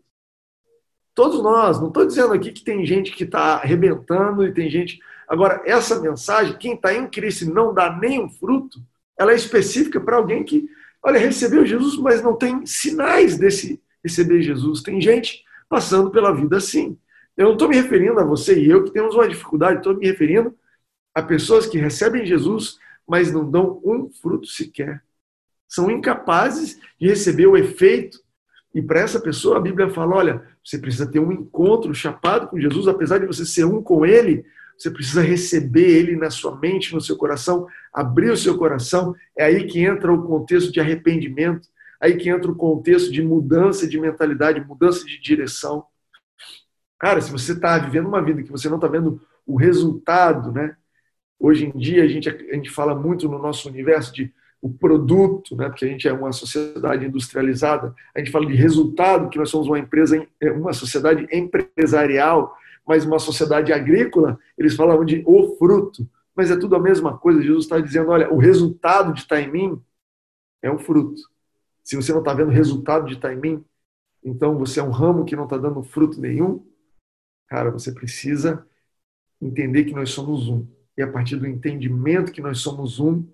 Todos 1.13 1.43
nós, 1.43 1.81
não 1.81 1.89
estou 1.89 2.07
dizendo 2.07 2.33
aqui 2.33 2.53
que 2.53 2.63
tem 2.63 2.87
gente 2.87 3.11
que 3.11 3.25
está 3.25 3.55
arrebentando 3.55 4.47
e 4.47 4.55
tem 4.55 4.71
gente. 4.71 5.01
Agora, 5.27 5.61
essa 5.67 6.01
mensagem, 6.01 6.57
quem 6.57 6.75
está 6.75 6.95
em 6.95 7.09
Cristo 7.09 7.47
e 7.47 7.53
não 7.53 7.75
dá 7.75 7.99
nenhum 7.99 8.29
fruto, 8.29 8.81
ela 9.19 9.33
é 9.33 9.35
específica 9.35 10.01
para 10.01 10.19
alguém 10.19 10.45
que, 10.45 10.69
olha, 11.03 11.19
recebeu 11.19 11.67
Jesus, 11.67 11.97
mas 11.97 12.23
não 12.23 12.37
tem 12.37 12.65
sinais 12.65 13.37
desse, 13.37 13.83
receber 14.05 14.41
Jesus. 14.41 14.83
Tem 14.83 15.01
gente 15.01 15.43
passando 15.69 16.13
pela 16.13 16.33
vida 16.33 16.59
assim. 16.59 16.97
Eu 17.37 17.47
não 17.47 17.53
estou 17.55 17.69
me 17.69 17.75
referindo 17.75 18.21
a 18.21 18.25
você 18.25 18.57
e 18.57 18.71
eu 18.71 18.85
que 18.85 18.93
temos 18.93 19.17
uma 19.17 19.29
dificuldade, 19.29 19.79
estou 19.79 19.97
me 19.97 20.07
referindo 20.07 20.55
a 21.13 21.21
pessoas 21.21 21.67
que 21.67 21.77
recebem 21.77 22.25
Jesus, 22.25 22.79
mas 23.05 23.33
não 23.33 23.51
dão 23.51 23.81
um 23.85 24.09
fruto 24.09 24.47
sequer. 24.47 25.03
São 25.73 25.91
incapazes 25.91 26.79
de 27.01 27.09
receber 27.09 27.47
o 27.47 27.57
efeito. 27.57 28.19
E 28.75 28.83
para 28.83 29.01
essa 29.01 29.21
pessoa, 29.21 29.57
a 29.57 29.61
Bíblia 29.61 29.89
fala: 29.89 30.17
olha, 30.17 30.43
você 30.65 30.79
precisa 30.79 31.11
ter 31.11 31.21
um 31.21 31.33
encontro 31.33 31.95
chapado 31.95 32.49
com 32.49 32.61
Jesus, 32.61 32.89
apesar 32.89 33.19
de 33.19 33.27
você 33.27 33.47
ser 33.47 33.65
um 33.65 33.83
com 33.83 34.05
Ele, 34.05 34.45
você 34.77 34.91
precisa 34.91 35.23
receber 35.23 35.89
Ele 35.89 36.17
na 36.17 36.31
sua 36.31 36.59
mente, 36.59 36.95
no 36.95 37.01
seu 37.01 37.17
coração, 37.17 37.67
abrir 37.93 38.31
o 38.31 38.37
seu 38.37 38.59
coração. 38.59 39.15
É 39.37 39.45
aí 39.45 39.67
que 39.67 39.81
entra 39.81 40.13
o 40.13 40.27
contexto 40.27 40.73
de 40.73 40.81
arrependimento, 40.81 41.69
Aí 42.03 42.17
que 42.17 42.29
entra 42.29 42.51
o 42.51 42.57
contexto 42.57 43.13
de 43.13 43.23
mudança 43.23 43.87
de 43.87 43.97
mentalidade, 43.97 44.61
mudança 44.61 45.07
de 45.07 45.21
direção. 45.21 45.87
Cara, 46.99 47.21
se 47.21 47.31
você 47.31 47.53
está 47.53 47.79
vivendo 47.79 48.09
uma 48.09 48.21
vida 48.21 48.43
que 48.43 48.51
você 48.51 48.69
não 48.69 48.75
está 48.75 48.89
vendo 48.89 49.23
o 49.47 49.57
resultado, 49.57 50.51
né? 50.51 50.77
Hoje 51.39 51.67
em 51.67 51.79
dia 51.79 52.03
a 52.03 52.09
gente, 52.09 52.29
a 52.29 52.55
gente 52.55 52.71
fala 52.71 52.93
muito 52.93 53.29
no 53.29 53.39
nosso 53.39 53.69
universo 53.69 54.13
de 54.13 54.35
o 54.63 54.73
produto, 54.73 55.57
né? 55.57 55.69
Porque 55.69 55.85
a 55.85 55.89
gente 55.89 56.07
é 56.07 56.13
uma 56.13 56.31
sociedade 56.31 57.05
industrializada. 57.05 57.93
A 58.15 58.21
gente 58.21 58.31
fala 58.31 58.47
de 58.47 58.55
resultado, 58.55 59.29
que 59.29 59.37
nós 59.37 59.51
somos 59.51 59.67
uma 59.67 59.79
empresa, 59.79 60.25
é 60.41 60.53
uma 60.53 60.73
sociedade 60.73 61.27
empresarial, 61.33 62.57
mas 62.87 63.05
uma 63.05 63.19
sociedade 63.19 63.73
agrícola. 63.73 64.39
Eles 64.57 64.77
falam 64.77 65.05
de 65.05 65.21
o 65.27 65.57
fruto, 65.57 66.09
mas 66.35 66.49
é 66.49 66.57
tudo 66.57 66.77
a 66.77 66.81
mesma 66.81 67.19
coisa. 67.19 67.43
Jesus 67.43 67.65
está 67.65 67.81
dizendo, 67.81 68.11
olha, 68.11 68.33
o 68.33 68.39
resultado 68.39 69.13
de 69.13 69.23
estar 69.23 69.41
em 69.41 69.51
mim 69.51 69.83
é 70.63 70.71
o 70.71 70.79
fruto. 70.79 71.21
Se 71.83 71.97
você 71.97 72.13
não 72.13 72.21
está 72.21 72.33
vendo 72.33 72.51
resultado 72.51 73.07
de 73.07 73.15
estar 73.15 73.35
em 73.35 73.41
mim, 73.41 73.65
então 74.25 74.57
você 74.57 74.79
é 74.79 74.83
um 74.85 74.91
ramo 74.91 75.25
que 75.25 75.35
não 75.35 75.45
está 75.45 75.59
dando 75.59 75.83
fruto 75.83 76.21
nenhum. 76.21 76.65
Cara, 77.49 77.73
você 77.73 77.91
precisa 77.91 78.65
entender 79.41 79.85
que 79.85 79.93
nós 79.93 80.11
somos 80.11 80.49
um. 80.49 80.65
E 80.97 81.03
a 81.03 81.11
partir 81.11 81.35
do 81.35 81.49
entendimento 81.49 82.31
que 82.31 82.41
nós 82.41 82.59
somos 82.59 83.01
um, 83.01 83.27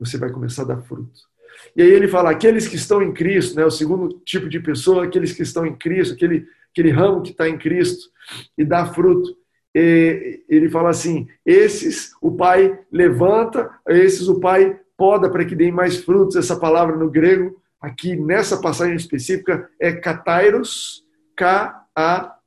você 0.00 0.18
vai 0.18 0.30
começar 0.30 0.62
a 0.62 0.66
dar 0.66 0.80
fruto. 0.82 1.30
E 1.76 1.82
aí 1.82 1.90
ele 1.90 2.08
fala: 2.08 2.30
aqueles 2.30 2.66
que 2.66 2.76
estão 2.76 3.02
em 3.02 3.12
Cristo, 3.12 3.54
né, 3.56 3.64
o 3.64 3.70
segundo 3.70 4.20
tipo 4.24 4.48
de 4.48 4.58
pessoa, 4.58 5.04
aqueles 5.04 5.32
que 5.32 5.42
estão 5.42 5.66
em 5.66 5.76
Cristo, 5.76 6.14
aquele, 6.14 6.46
aquele 6.72 6.90
ramo 6.90 7.22
que 7.22 7.30
está 7.30 7.48
em 7.48 7.58
Cristo 7.58 8.10
e 8.56 8.64
dá 8.64 8.86
fruto. 8.86 9.36
E 9.74 10.42
ele 10.48 10.68
fala 10.68 10.90
assim: 10.90 11.28
esses 11.44 12.10
o 12.20 12.32
Pai 12.32 12.78
levanta, 12.90 13.70
esses 13.88 14.28
o 14.28 14.40
Pai 14.40 14.80
poda 14.96 15.30
para 15.30 15.44
que 15.44 15.54
deem 15.54 15.72
mais 15.72 15.96
frutos. 15.98 16.36
Essa 16.36 16.58
palavra 16.58 16.96
no 16.96 17.08
grego 17.10 17.60
aqui 17.80 18.16
nessa 18.16 18.60
passagem 18.60 18.96
específica 18.96 19.68
é 19.80 19.92
katairos, 19.92 21.04
K-A-T-H-A-I-R-O-S, 21.36 22.38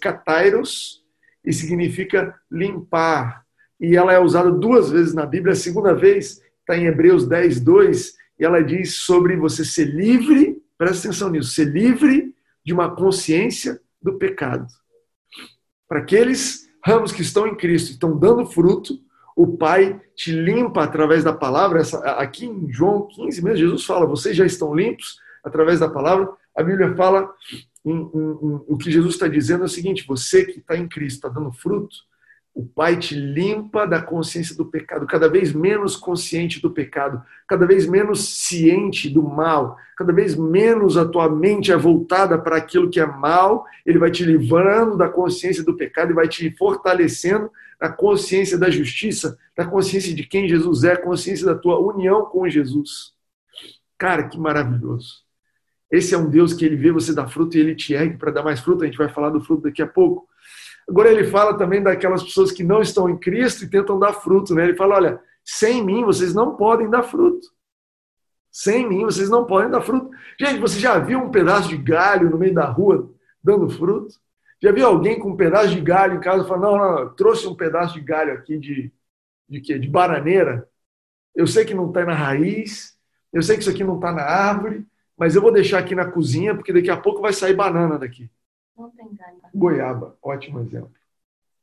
katairos, 0.00 1.04
e 1.44 1.52
significa 1.52 2.34
limpar. 2.50 3.44
E 3.82 3.96
ela 3.96 4.12
é 4.12 4.18
usada 4.20 4.52
duas 4.52 4.90
vezes 4.90 5.12
na 5.12 5.26
Bíblia. 5.26 5.54
A 5.54 5.56
segunda 5.56 5.92
vez 5.92 6.40
está 6.60 6.76
em 6.76 6.86
Hebreus 6.86 7.26
10, 7.26 7.60
2, 7.60 8.14
e 8.38 8.44
ela 8.44 8.62
diz 8.62 8.94
sobre 8.94 9.36
você 9.36 9.64
ser 9.64 9.86
livre, 9.86 10.62
presta 10.78 11.08
atenção 11.08 11.28
nisso, 11.28 11.50
ser 11.50 11.64
livre 11.64 12.32
de 12.64 12.72
uma 12.72 12.94
consciência 12.94 13.80
do 14.00 14.16
pecado. 14.18 14.68
Para 15.88 15.98
aqueles 15.98 16.68
ramos 16.84 17.10
que 17.10 17.22
estão 17.22 17.46
em 17.48 17.56
Cristo, 17.56 17.90
estão 17.90 18.16
dando 18.16 18.46
fruto, 18.46 19.00
o 19.34 19.56
Pai 19.56 20.00
te 20.14 20.30
limpa 20.30 20.84
através 20.84 21.24
da 21.24 21.32
palavra. 21.32 21.80
Essa, 21.80 21.98
aqui 22.12 22.46
em 22.46 22.70
João 22.70 23.08
15 23.08 23.42
mesmo, 23.42 23.56
Jesus 23.56 23.84
fala: 23.84 24.06
vocês 24.06 24.36
já 24.36 24.46
estão 24.46 24.74
limpos 24.74 25.18
através 25.44 25.80
da 25.80 25.88
palavra. 25.88 26.28
A 26.56 26.62
Bíblia 26.62 26.94
fala, 26.94 27.32
em, 27.84 27.90
em, 27.90 27.96
em, 27.96 28.60
o 28.68 28.76
que 28.76 28.90
Jesus 28.90 29.14
está 29.14 29.26
dizendo 29.26 29.62
é 29.62 29.66
o 29.66 29.68
seguinte: 29.68 30.06
você 30.06 30.44
que 30.44 30.60
está 30.60 30.76
em 30.76 30.88
Cristo, 30.88 31.16
está 31.16 31.28
dando 31.28 31.52
fruto, 31.52 31.96
o 32.54 32.66
Pai 32.66 32.98
te 32.98 33.14
limpa 33.14 33.86
da 33.86 34.00
consciência 34.00 34.54
do 34.54 34.66
pecado, 34.66 35.06
cada 35.06 35.28
vez 35.28 35.52
menos 35.52 35.96
consciente 35.96 36.60
do 36.60 36.70
pecado, 36.70 37.22
cada 37.48 37.66
vez 37.66 37.86
menos 37.86 38.28
ciente 38.46 39.08
do 39.08 39.22
mal, 39.22 39.78
cada 39.96 40.12
vez 40.12 40.36
menos 40.36 40.98
a 40.98 41.06
tua 41.06 41.30
mente 41.30 41.72
é 41.72 41.76
voltada 41.76 42.38
para 42.38 42.56
aquilo 42.56 42.90
que 42.90 43.00
é 43.00 43.06
mal, 43.06 43.64
ele 43.86 43.98
vai 43.98 44.10
te 44.10 44.22
livrando 44.22 44.98
da 44.98 45.08
consciência 45.08 45.64
do 45.64 45.76
pecado 45.76 46.10
e 46.10 46.14
vai 46.14 46.28
te 46.28 46.54
fortalecendo 46.56 47.50
na 47.80 47.88
consciência 47.88 48.58
da 48.58 48.70
justiça, 48.70 49.38
da 49.56 49.64
consciência 49.64 50.14
de 50.14 50.22
quem 50.24 50.46
Jesus 50.46 50.84
é, 50.84 50.94
consciência 50.94 51.46
da 51.46 51.54
tua 51.54 51.78
união 51.80 52.26
com 52.26 52.48
Jesus. 52.48 53.12
Cara, 53.96 54.28
que 54.28 54.38
maravilhoso. 54.38 55.22
Esse 55.90 56.14
é 56.14 56.18
um 56.18 56.28
Deus 56.28 56.52
que 56.52 56.64
ele 56.64 56.76
vê 56.76 56.92
você 56.92 57.14
dar 57.14 57.28
fruto 57.28 57.56
e 57.56 57.60
ele 57.60 57.74
te 57.74 57.92
ergue 57.92 58.16
para 58.16 58.30
dar 58.30 58.42
mais 58.42 58.60
fruto, 58.60 58.82
a 58.82 58.86
gente 58.86 58.98
vai 58.98 59.08
falar 59.08 59.30
do 59.30 59.40
fruto 59.40 59.62
daqui 59.62 59.82
a 59.82 59.86
pouco. 59.86 60.28
Agora 60.88 61.10
ele 61.10 61.24
fala 61.24 61.56
também 61.56 61.82
daquelas 61.82 62.22
pessoas 62.22 62.50
que 62.50 62.64
não 62.64 62.80
estão 62.80 63.08
em 63.08 63.16
Cristo 63.16 63.64
e 63.64 63.70
tentam 63.70 63.98
dar 63.98 64.12
fruto, 64.12 64.54
né? 64.54 64.64
Ele 64.64 64.76
fala, 64.76 64.96
olha, 64.96 65.20
sem 65.44 65.84
mim 65.84 66.04
vocês 66.04 66.34
não 66.34 66.56
podem 66.56 66.90
dar 66.90 67.02
fruto. 67.02 67.46
Sem 68.50 68.86
mim 68.86 69.04
vocês 69.04 69.30
não 69.30 69.46
podem 69.46 69.70
dar 69.70 69.80
fruto. 69.80 70.10
Gente, 70.38 70.60
você 70.60 70.78
já 70.78 70.98
viu 70.98 71.18
um 71.18 71.30
pedaço 71.30 71.68
de 71.68 71.76
galho 71.76 72.28
no 72.28 72.38
meio 72.38 72.54
da 72.54 72.66
rua 72.66 73.10
dando 73.42 73.70
fruto? 73.70 74.14
Já 74.62 74.70
viu 74.70 74.86
alguém 74.86 75.18
com 75.18 75.30
um 75.30 75.36
pedaço 75.36 75.70
de 75.70 75.80
galho 75.80 76.14
em 76.14 76.20
casa 76.20 76.44
e 76.44 76.48
falar, 76.48 76.60
não, 76.60 76.78
não, 76.78 77.14
trouxe 77.14 77.48
um 77.48 77.54
pedaço 77.54 77.94
de 77.94 78.00
galho 78.00 78.32
aqui 78.32 78.58
de, 78.58 78.92
de 79.48 79.60
quê? 79.60 79.78
De 79.78 79.88
bananeira? 79.88 80.68
Eu 81.34 81.46
sei 81.46 81.64
que 81.64 81.74
não 81.74 81.88
está 81.88 82.04
na 82.04 82.14
raiz, 82.14 82.96
eu 83.32 83.42
sei 83.42 83.56
que 83.56 83.62
isso 83.62 83.70
aqui 83.70 83.82
não 83.82 83.96
está 83.96 84.12
na 84.12 84.22
árvore, 84.22 84.86
mas 85.16 85.34
eu 85.34 85.42
vou 85.42 85.50
deixar 85.50 85.78
aqui 85.78 85.94
na 85.94 86.04
cozinha, 86.04 86.54
porque 86.54 86.72
daqui 86.72 86.90
a 86.90 86.96
pouco 86.96 87.22
vai 87.22 87.32
sair 87.32 87.54
banana 87.54 87.98
daqui. 87.98 88.30
Não 88.76 88.90
tem 88.90 89.14
galho. 89.14 89.38
Goiaba, 89.54 90.16
ótimo 90.22 90.60
exemplo. 90.60 90.92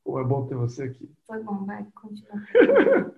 É 0.07 0.23
bom 0.23 0.47
ter 0.47 0.55
você 0.55 0.83
aqui. 0.83 1.11
Foi 1.27 1.43
bom, 1.43 1.65
vai, 1.65 1.85
continua. 1.93 2.41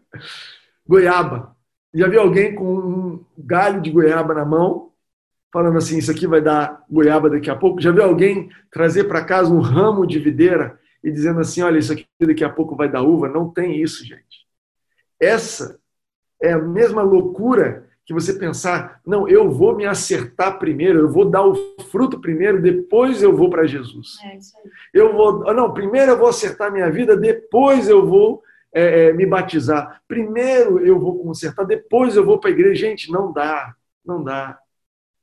goiaba. 0.88 1.56
Já 1.94 2.08
viu 2.08 2.22
alguém 2.22 2.56
com 2.56 2.74
um 2.74 3.26
galho 3.38 3.82
de 3.82 3.92
goiaba 3.92 4.34
na 4.34 4.46
mão 4.46 4.92
falando 5.52 5.78
assim: 5.78 5.98
isso 5.98 6.12
aqui 6.12 6.26
vai 6.26 6.42
dar 6.42 6.84
goiaba 6.90 7.30
daqui 7.30 7.50
a 7.50 7.56
pouco. 7.56 7.82
Já 7.82 7.92
viu 7.92 8.04
alguém 8.04 8.50
trazer 8.72 9.06
para 9.06 9.24
casa 9.24 9.54
um 9.54 9.60
ramo 9.60 10.06
de 10.06 10.20
videira 10.20 10.80
e 11.04 11.12
dizendo 11.12 11.40
assim: 11.40 11.62
olha, 11.62 11.78
isso 11.78 11.94
aqui 11.94 12.06
daqui 12.20 12.44
a 12.44 12.50
pouco 12.50 12.76
vai 12.76 12.90
dar 12.90 13.04
uva? 13.04 13.28
Não 13.28 13.50
tem 13.50 13.82
isso, 13.82 14.06
gente. 14.06 14.48
Essa 15.20 15.80
é 16.42 16.54
a 16.54 16.60
mesma 16.60 17.04
loucura 17.04 17.90
que 18.06 18.14
você 18.14 18.34
pensar: 18.34 19.00
não, 19.06 19.28
eu 19.28 19.50
vou 19.52 19.76
me 19.76 19.86
acertar 19.86 20.60
primeiro, 20.60 21.00
eu 21.00 21.10
vou 21.10 21.30
dar 21.30 21.46
o 21.46 21.56
fruto 21.92 22.20
primeiro, 22.20 22.62
depois 22.62 23.22
eu 23.22 23.36
vou 23.36 23.50
para 23.50 23.68
Jesus. 23.68 24.18
É 24.24 24.38
isso 24.38 24.58
aí. 24.58 24.72
Eu 24.94 25.14
vou, 25.14 25.50
ah, 25.50 25.54
não, 25.54 25.74
primeiro 25.74 26.12
eu 26.12 26.18
vou 26.18 26.28
acertar 26.28 26.72
minha 26.72 26.90
vida, 26.90 27.16
depois 27.16 27.88
eu 27.88 28.06
vou 28.06 28.44
é, 28.74 29.06
é, 29.06 29.14
me 29.14 29.26
batizar. 29.26 30.02
Primeiro 30.08 30.80
eu 30.86 31.00
vou 31.00 31.24
consertar, 31.24 31.66
depois 31.66 32.16
eu 32.16 32.26
vou 32.26 32.40
para 32.40 32.50
a 32.50 32.54
igreja. 32.54 32.88
Gente, 32.88 33.12
não 33.12 33.32
dá, 33.32 33.76
não 34.06 34.24
dá 34.24 34.58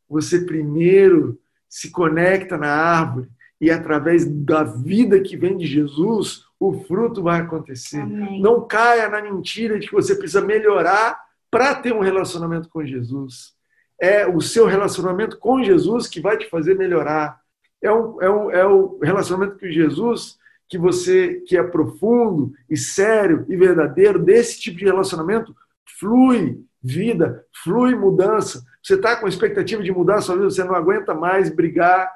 você 0.08 0.40
primeiro 0.40 1.38
se 1.68 1.90
conecta 1.90 2.56
na 2.56 2.68
árvore 2.68 3.28
e 3.60 3.70
através 3.70 4.24
da 4.24 4.62
vida 4.62 5.20
que 5.20 5.36
vem 5.36 5.56
de 5.56 5.66
Jesus, 5.66 6.44
o 6.58 6.72
fruto 6.84 7.22
vai 7.22 7.40
acontecer. 7.40 8.00
Amém. 8.00 8.40
Não 8.40 8.66
caia 8.66 9.08
na 9.08 9.20
mentira 9.20 9.78
de 9.78 9.88
que 9.88 9.92
você 9.92 10.14
precisa 10.14 10.40
melhorar 10.40 11.20
para 11.50 11.74
ter 11.74 11.92
um 11.92 12.00
relacionamento 12.00 12.68
com 12.68 12.84
Jesus. 12.84 13.54
É 14.00 14.26
o 14.26 14.40
seu 14.40 14.66
relacionamento 14.66 15.38
com 15.38 15.62
Jesus 15.62 16.06
que 16.06 16.20
vai 16.20 16.36
te 16.36 16.48
fazer 16.48 16.74
melhorar. 16.74 17.40
É, 17.82 17.88
é, 17.88 18.60
é 18.60 18.66
o 18.66 18.98
relacionamento 19.02 19.58
com 19.58 19.66
Jesus 19.66 20.38
que 20.68 20.76
você 20.76 21.42
que 21.46 21.56
é 21.56 21.62
profundo 21.62 22.52
e 22.68 22.76
sério 22.76 23.46
e 23.48 23.56
verdadeiro 23.56 24.18
desse 24.18 24.60
tipo 24.60 24.76
de 24.76 24.84
relacionamento 24.84 25.56
flui 25.98 26.62
vida, 26.82 27.44
flui 27.64 27.94
mudança. 27.94 28.62
Você 28.82 28.94
está 28.94 29.16
com 29.16 29.26
expectativa 29.26 29.82
de 29.82 29.90
mudar 29.90 30.16
a 30.16 30.20
sua 30.20 30.36
vida, 30.36 30.50
você 30.50 30.62
não 30.62 30.74
aguenta 30.74 31.14
mais 31.14 31.50
brigar 31.50 32.10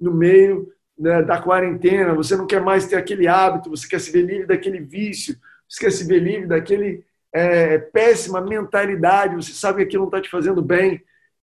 no 0.00 0.12
meio 0.12 0.72
né, 0.98 1.22
da 1.22 1.40
quarentena, 1.40 2.14
você 2.14 2.36
não 2.36 2.46
quer 2.46 2.60
mais 2.60 2.86
ter 2.86 2.96
aquele 2.96 3.28
hábito, 3.28 3.70
você 3.70 3.86
quer 3.86 4.00
se 4.00 4.10
ver 4.10 4.22
livre 4.22 4.46
daquele 4.46 4.80
vício, 4.80 5.36
você 5.68 5.84
quer 5.84 5.92
se 5.92 6.04
ver 6.06 6.20
livre 6.20 6.46
daquele 6.46 7.04
é, 7.32 7.78
péssima 7.78 8.40
mentalidade, 8.40 9.36
você 9.36 9.52
sabe 9.52 9.78
que 9.78 9.84
aquilo 9.84 10.02
não 10.02 10.08
está 10.08 10.20
te 10.20 10.30
fazendo 10.30 10.62
bem. 10.62 11.02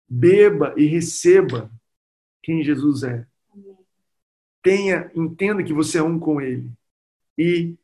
Beba 0.08 0.74
e 0.76 0.86
receba 0.86 1.70
quem 2.42 2.64
Jesus 2.64 3.02
é. 3.02 3.26
Tenha, 4.62 5.10
entenda 5.14 5.62
que 5.62 5.72
você 5.72 5.98
é 5.98 6.02
um 6.02 6.18
com 6.18 6.40
Ele. 6.40 6.70
E 7.36 7.76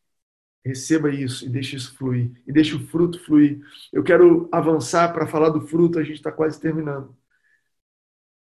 Receba 0.65 1.11
isso 1.11 1.45
e 1.45 1.49
deixe 1.49 1.77
isso 1.77 1.95
fluir. 1.95 2.31
E 2.47 2.53
deixe 2.53 2.75
o 2.75 2.87
fruto 2.87 3.23
fluir. 3.23 3.61
Eu 3.93 4.03
quero 4.03 4.49
avançar 4.51 5.13
para 5.13 5.27
falar 5.27 5.51
do 5.51 5.61
fruto, 5.61 5.99
a 5.99 6.03
gente 6.03 6.17
está 6.17 6.33
quase 6.33 6.59
terminando. 6.59 7.15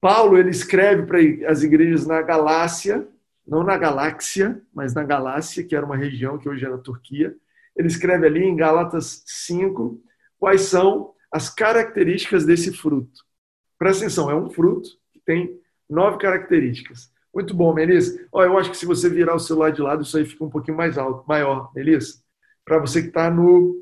Paulo 0.00 0.38
ele 0.38 0.50
escreve 0.50 1.04
para 1.04 1.18
as 1.50 1.62
igrejas 1.62 2.06
na 2.06 2.22
Galácia, 2.22 3.06
não 3.46 3.64
na 3.64 3.76
Galáxia, 3.76 4.62
mas 4.72 4.94
na 4.94 5.02
Galácia, 5.02 5.64
que 5.64 5.74
era 5.74 5.84
uma 5.84 5.96
região 5.96 6.38
que 6.38 6.48
hoje 6.48 6.64
é 6.64 6.68
na 6.68 6.78
Turquia. 6.78 7.34
Ele 7.76 7.88
escreve 7.88 8.26
ali 8.26 8.44
em 8.44 8.56
Gálatas 8.56 9.22
5 9.26 10.00
quais 10.38 10.62
são 10.62 11.12
as 11.30 11.48
características 11.48 12.44
desse 12.44 12.72
fruto. 12.72 13.22
Presta 13.78 14.04
atenção, 14.04 14.30
é 14.30 14.34
um 14.34 14.50
fruto 14.50 14.90
que 15.12 15.20
tem 15.24 15.58
nove 15.88 16.18
características. 16.18 17.10
Muito 17.34 17.54
bom, 17.54 17.72
Melissa. 17.72 18.26
Ó, 18.30 18.44
eu 18.44 18.58
acho 18.58 18.70
que 18.70 18.76
se 18.76 18.84
você 18.84 19.08
virar 19.08 19.34
o 19.34 19.40
celular 19.40 19.70
de 19.70 19.80
lado, 19.80 20.02
isso 20.02 20.16
aí 20.16 20.24
fica 20.24 20.44
um 20.44 20.50
pouquinho 20.50 20.76
mais 20.76 20.98
alto, 20.98 21.26
maior, 21.26 21.72
Melissa. 21.74 22.22
Para 22.64 22.78
você 22.78 23.00
que 23.02 23.08
está 23.08 23.30
no 23.30 23.76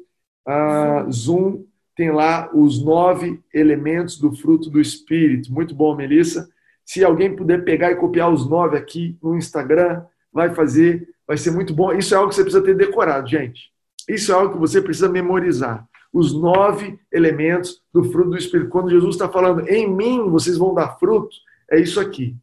uh, 0.46 1.10
Zoom, 1.10 1.64
tem 1.96 2.10
lá 2.12 2.48
os 2.54 2.82
nove 2.82 3.42
elementos 3.52 4.18
do 4.18 4.32
fruto 4.34 4.70
do 4.70 4.80
Espírito. 4.80 5.52
Muito 5.52 5.74
bom, 5.74 5.94
Melissa. 5.96 6.48
Se 6.84 7.04
alguém 7.04 7.34
puder 7.34 7.64
pegar 7.64 7.90
e 7.90 7.96
copiar 7.96 8.32
os 8.32 8.48
nove 8.48 8.76
aqui 8.76 9.18
no 9.22 9.36
Instagram, 9.36 10.04
vai 10.32 10.54
fazer, 10.54 11.08
vai 11.26 11.36
ser 11.36 11.50
muito 11.50 11.74
bom. 11.74 11.92
Isso 11.92 12.14
é 12.14 12.16
algo 12.16 12.30
que 12.30 12.36
você 12.36 12.42
precisa 12.42 12.64
ter 12.64 12.76
decorado, 12.76 13.28
gente. 13.28 13.72
Isso 14.14 14.32
é 14.32 14.34
algo 14.34 14.54
que 14.54 14.58
você 14.58 14.80
precisa 14.82 15.08
memorizar. 15.08 15.86
Os 16.12 16.34
nove 16.34 16.98
elementos 17.12 17.80
do 17.92 18.02
fruto 18.04 18.30
do 18.30 18.36
Espírito. 18.36 18.70
Quando 18.70 18.90
Jesus 18.90 19.14
está 19.14 19.28
falando, 19.28 19.68
em 19.68 19.88
mim 19.88 20.28
vocês 20.28 20.56
vão 20.56 20.74
dar 20.74 20.98
fruto, 20.98 21.36
é 21.70 21.80
isso 21.80 22.00
aqui. 22.00 22.36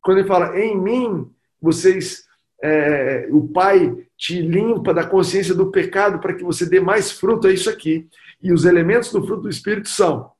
Quando 0.00 0.18
ele 0.18 0.28
fala, 0.28 0.58
em 0.58 0.78
mim, 0.78 1.30
vocês, 1.60 2.26
é, 2.62 3.28
o 3.30 3.48
Pai 3.48 4.06
te 4.16 4.40
limpa 4.40 4.94
da 4.94 5.06
consciência 5.06 5.54
do 5.54 5.70
pecado 5.70 6.18
para 6.18 6.34
que 6.34 6.42
você 6.42 6.64
dê 6.66 6.80
mais 6.80 7.12
fruto, 7.12 7.46
é 7.46 7.52
isso 7.52 7.68
aqui. 7.68 8.08
E 8.42 8.52
os 8.52 8.64
elementos 8.64 9.12
do 9.12 9.24
fruto 9.24 9.42
do 9.42 9.48
Espírito 9.48 9.88
são 9.88 10.30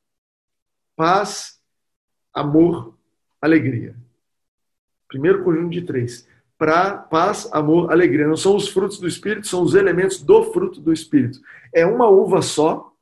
paz, 0.96 1.58
amor, 2.32 2.96
alegria. 3.40 3.96
Primeiro 5.08 5.44
conjunto 5.44 5.70
de 5.70 5.82
três. 5.82 6.26
Pra, 6.58 6.92
paz, 6.96 7.48
amor, 7.52 7.90
alegria. 7.90 8.26
Não 8.26 8.36
são 8.36 8.56
os 8.56 8.68
frutos 8.68 8.98
do 8.98 9.08
Espírito, 9.08 9.46
são 9.46 9.62
os 9.62 9.74
elementos 9.74 10.22
do 10.22 10.44
fruto 10.52 10.80
do 10.80 10.92
Espírito. 10.92 11.40
É 11.72 11.84
uma 11.84 12.08
uva 12.08 12.42
só, 12.42 12.92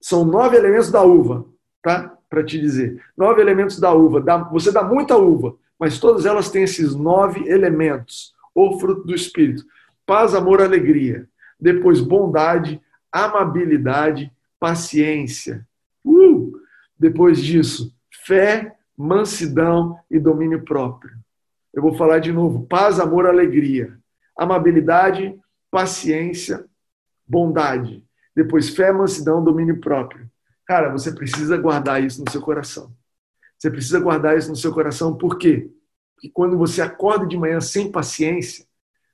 são 0.00 0.24
nove 0.24 0.56
elementos 0.56 0.90
da 0.90 1.02
uva, 1.02 1.44
tá? 1.82 2.12
Para 2.28 2.44
te 2.44 2.58
dizer. 2.58 3.02
Nove 3.16 3.40
elementos 3.40 3.78
da 3.78 3.92
uva. 3.92 4.22
Você 4.50 4.72
dá 4.72 4.82
muita 4.82 5.16
uva 5.16 5.56
mas 5.78 5.98
todas 5.98 6.24
elas 6.24 6.50
têm 6.50 6.62
esses 6.62 6.94
nove 6.94 7.48
elementos, 7.48 8.34
o 8.54 8.78
fruto 8.78 9.06
do 9.06 9.14
Espírito: 9.14 9.64
paz, 10.04 10.34
amor, 10.34 10.60
alegria. 10.60 11.28
Depois, 11.58 12.00
bondade, 12.00 12.80
amabilidade, 13.10 14.32
paciência. 14.58 15.66
Uh! 16.04 16.52
Depois 16.98 17.42
disso, 17.42 17.94
fé, 18.24 18.76
mansidão 18.96 19.98
e 20.10 20.18
domínio 20.18 20.62
próprio. 20.64 21.14
Eu 21.76 21.82
vou 21.82 21.94
falar 21.94 22.20
de 22.20 22.32
novo: 22.32 22.66
paz, 22.66 22.98
amor, 22.98 23.26
alegria. 23.26 23.98
Amabilidade, 24.34 25.38
paciência, 25.70 26.64
bondade. 27.28 28.02
Depois, 28.34 28.70
fé, 28.70 28.90
mansidão, 28.90 29.44
domínio 29.44 29.78
próprio. 29.78 30.28
Cara, 30.66 30.90
você 30.90 31.12
precisa 31.12 31.56
guardar 31.58 32.02
isso 32.02 32.24
no 32.24 32.30
seu 32.30 32.40
coração. 32.40 32.90
Você 33.58 33.70
precisa 33.70 34.00
guardar 34.00 34.36
isso 34.36 34.48
no 34.48 34.56
seu 34.56 34.72
coração, 34.72 35.16
por 35.16 35.38
quê? 35.38 35.70
Porque 36.14 36.30
quando 36.30 36.56
você 36.56 36.80
acorda 36.80 37.26
de 37.26 37.36
manhã 37.36 37.60
sem 37.60 37.90
paciência, 37.90 38.66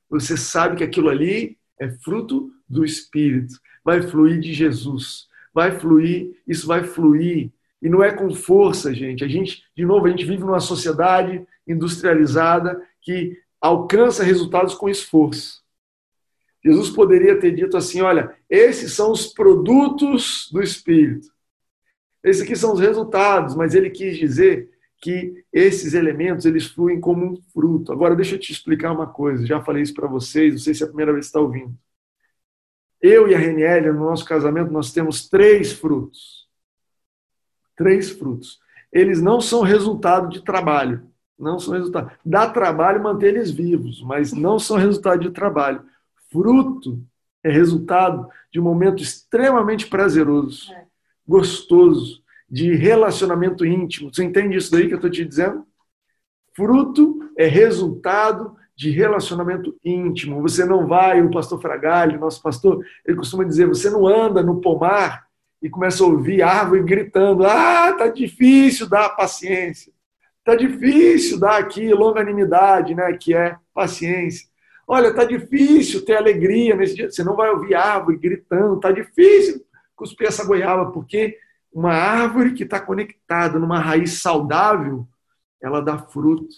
você 0.08 0.36
sabe 0.36 0.76
que 0.76 0.84
aquilo 0.84 1.08
ali 1.08 1.58
é 1.78 1.88
fruto 1.90 2.50
do 2.68 2.84
Espírito, 2.84 3.54
vai 3.84 4.02
fluir 4.02 4.40
de 4.40 4.52
Jesus, 4.52 5.26
vai 5.52 5.78
fluir, 5.78 6.36
isso 6.46 6.66
vai 6.66 6.84
fluir. 6.84 7.52
E 7.80 7.88
não 7.88 8.02
é 8.02 8.12
com 8.12 8.32
força, 8.32 8.94
gente. 8.94 9.24
A 9.24 9.28
gente, 9.28 9.64
de 9.76 9.84
novo, 9.84 10.06
a 10.06 10.10
gente 10.10 10.24
vive 10.24 10.42
numa 10.44 10.60
sociedade 10.60 11.44
industrializada 11.66 12.80
que 13.00 13.38
alcança 13.60 14.24
resultados 14.24 14.74
com 14.74 14.88
esforço. 14.88 15.62
Jesus 16.64 16.90
poderia 16.90 17.38
ter 17.38 17.52
dito 17.52 17.76
assim: 17.76 18.00
olha, 18.00 18.36
esses 18.48 18.92
são 18.92 19.10
os 19.10 19.26
produtos 19.26 20.48
do 20.52 20.62
Espírito. 20.62 21.28
Esses 22.22 22.42
aqui 22.42 22.54
são 22.54 22.72
os 22.72 22.80
resultados, 22.80 23.54
mas 23.54 23.74
ele 23.74 23.90
quis 23.90 24.16
dizer 24.16 24.70
que 25.02 25.44
esses 25.52 25.94
elementos 25.94 26.46
eles 26.46 26.66
fluem 26.66 27.00
como 27.00 27.26
um 27.26 27.36
fruto. 27.52 27.92
Agora 27.92 28.14
deixa 28.14 28.36
eu 28.36 28.38
te 28.38 28.52
explicar 28.52 28.92
uma 28.92 29.08
coisa. 29.08 29.44
Já 29.44 29.60
falei 29.60 29.82
isso 29.82 29.94
para 29.94 30.06
vocês. 30.06 30.52
Não 30.52 30.60
sei 30.60 30.74
se 30.74 30.84
é 30.84 30.86
a 30.86 30.88
primeira 30.88 31.12
vez 31.12 31.26
que 31.26 31.30
está 31.30 31.40
ouvindo. 31.40 31.76
Eu 33.00 33.26
e 33.26 33.34
a 33.34 33.38
Reniel, 33.38 33.92
no 33.92 34.04
nosso 34.04 34.24
casamento, 34.24 34.70
nós 34.70 34.92
temos 34.92 35.28
três 35.28 35.72
frutos. 35.72 36.48
Três 37.76 38.10
frutos. 38.10 38.60
Eles 38.92 39.20
não 39.20 39.40
são 39.40 39.62
resultado 39.62 40.28
de 40.28 40.44
trabalho. 40.44 41.10
Não 41.38 41.58
são 41.58 41.74
resultado. 41.74 42.12
Dá 42.24 42.48
trabalho 42.48 43.02
manter 43.02 43.28
eles 43.28 43.50
vivos, 43.50 44.02
mas 44.02 44.32
não 44.32 44.58
são 44.58 44.76
resultado 44.76 45.20
de 45.20 45.30
trabalho. 45.30 45.82
Fruto 46.30 47.02
é 47.42 47.50
resultado 47.50 48.28
de 48.52 48.60
um 48.60 48.62
momento 48.62 49.02
extremamente 49.02 49.86
prazeroso. 49.86 50.72
É 50.72 50.86
gostoso, 51.26 52.22
de 52.48 52.74
relacionamento 52.74 53.64
íntimo. 53.64 54.12
Você 54.12 54.22
entende 54.22 54.56
isso 54.56 54.70
daí 54.70 54.86
que 54.86 54.92
eu 54.92 54.96
estou 54.96 55.10
te 55.10 55.24
dizendo? 55.24 55.64
Fruto 56.54 57.30
é 57.36 57.46
resultado 57.46 58.54
de 58.76 58.90
relacionamento 58.90 59.74
íntimo. 59.82 60.42
Você 60.42 60.64
não 60.64 60.86
vai, 60.86 61.22
o 61.22 61.30
pastor 61.30 61.60
Fragalho, 61.60 62.20
nosso 62.20 62.42
pastor, 62.42 62.84
ele 63.06 63.16
costuma 63.16 63.44
dizer, 63.44 63.66
você 63.66 63.88
não 63.88 64.06
anda 64.06 64.42
no 64.42 64.60
pomar 64.60 65.26
e 65.62 65.70
começa 65.70 66.02
a 66.02 66.06
ouvir 66.06 66.42
árvore 66.42 66.82
gritando: 66.82 67.46
"Ah, 67.46 67.92
tá 67.96 68.08
difícil 68.08 68.88
dar 68.88 69.10
paciência. 69.10 69.92
Tá 70.44 70.56
difícil 70.56 71.38
dar 71.38 71.58
aqui 71.58 71.92
longanimidade, 71.92 72.94
né, 72.94 73.12
que 73.12 73.34
é 73.34 73.56
paciência. 73.72 74.48
Olha, 74.86 75.14
tá 75.14 75.24
difícil 75.24 76.04
ter 76.04 76.16
alegria 76.16 76.74
nesse 76.74 76.96
dia. 76.96 77.10
Você 77.10 77.22
não 77.22 77.36
vai 77.36 77.50
ouvir 77.50 77.74
árvore 77.74 78.18
gritando, 78.18 78.80
tá 78.80 78.90
difícil 78.90 79.64
cuspir 79.94 80.26
essa 80.26 80.44
goiaba, 80.44 80.90
porque 80.90 81.38
uma 81.72 81.92
árvore 81.92 82.52
que 82.52 82.64
está 82.64 82.80
conectada 82.80 83.58
numa 83.58 83.78
raiz 83.78 84.20
saudável, 84.20 85.06
ela 85.62 85.80
dá 85.80 85.96
fruto. 85.98 86.48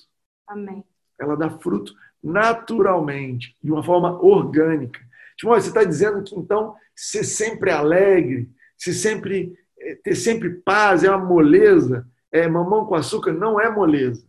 Amém. 0.47 0.83
Ela 1.21 1.37
dá 1.37 1.51
fruto 1.51 1.95
naturalmente, 2.23 3.55
de 3.63 3.71
uma 3.71 3.85
forma 3.85 4.19
orgânica. 4.21 4.99
Timóteo, 5.37 5.63
você 5.63 5.69
está 5.69 5.85
dizendo 5.85 6.23
que 6.23 6.35
então 6.35 6.75
ser 6.97 7.23
sempre 7.23 7.71
alegre, 7.71 8.49
ser 8.79 8.95
sempre, 8.95 9.53
eh, 9.79 9.99
ter 10.03 10.15
sempre 10.15 10.51
paz 10.51 11.05
é 11.05 11.11
uma 11.11 11.23
moleza, 11.25 12.07
é 12.35 12.49
mamão 12.49 12.85
com 12.85 12.97
açúcar 12.97 13.33
não 13.33 13.61
é 13.61 13.71
moleza, 13.71 14.27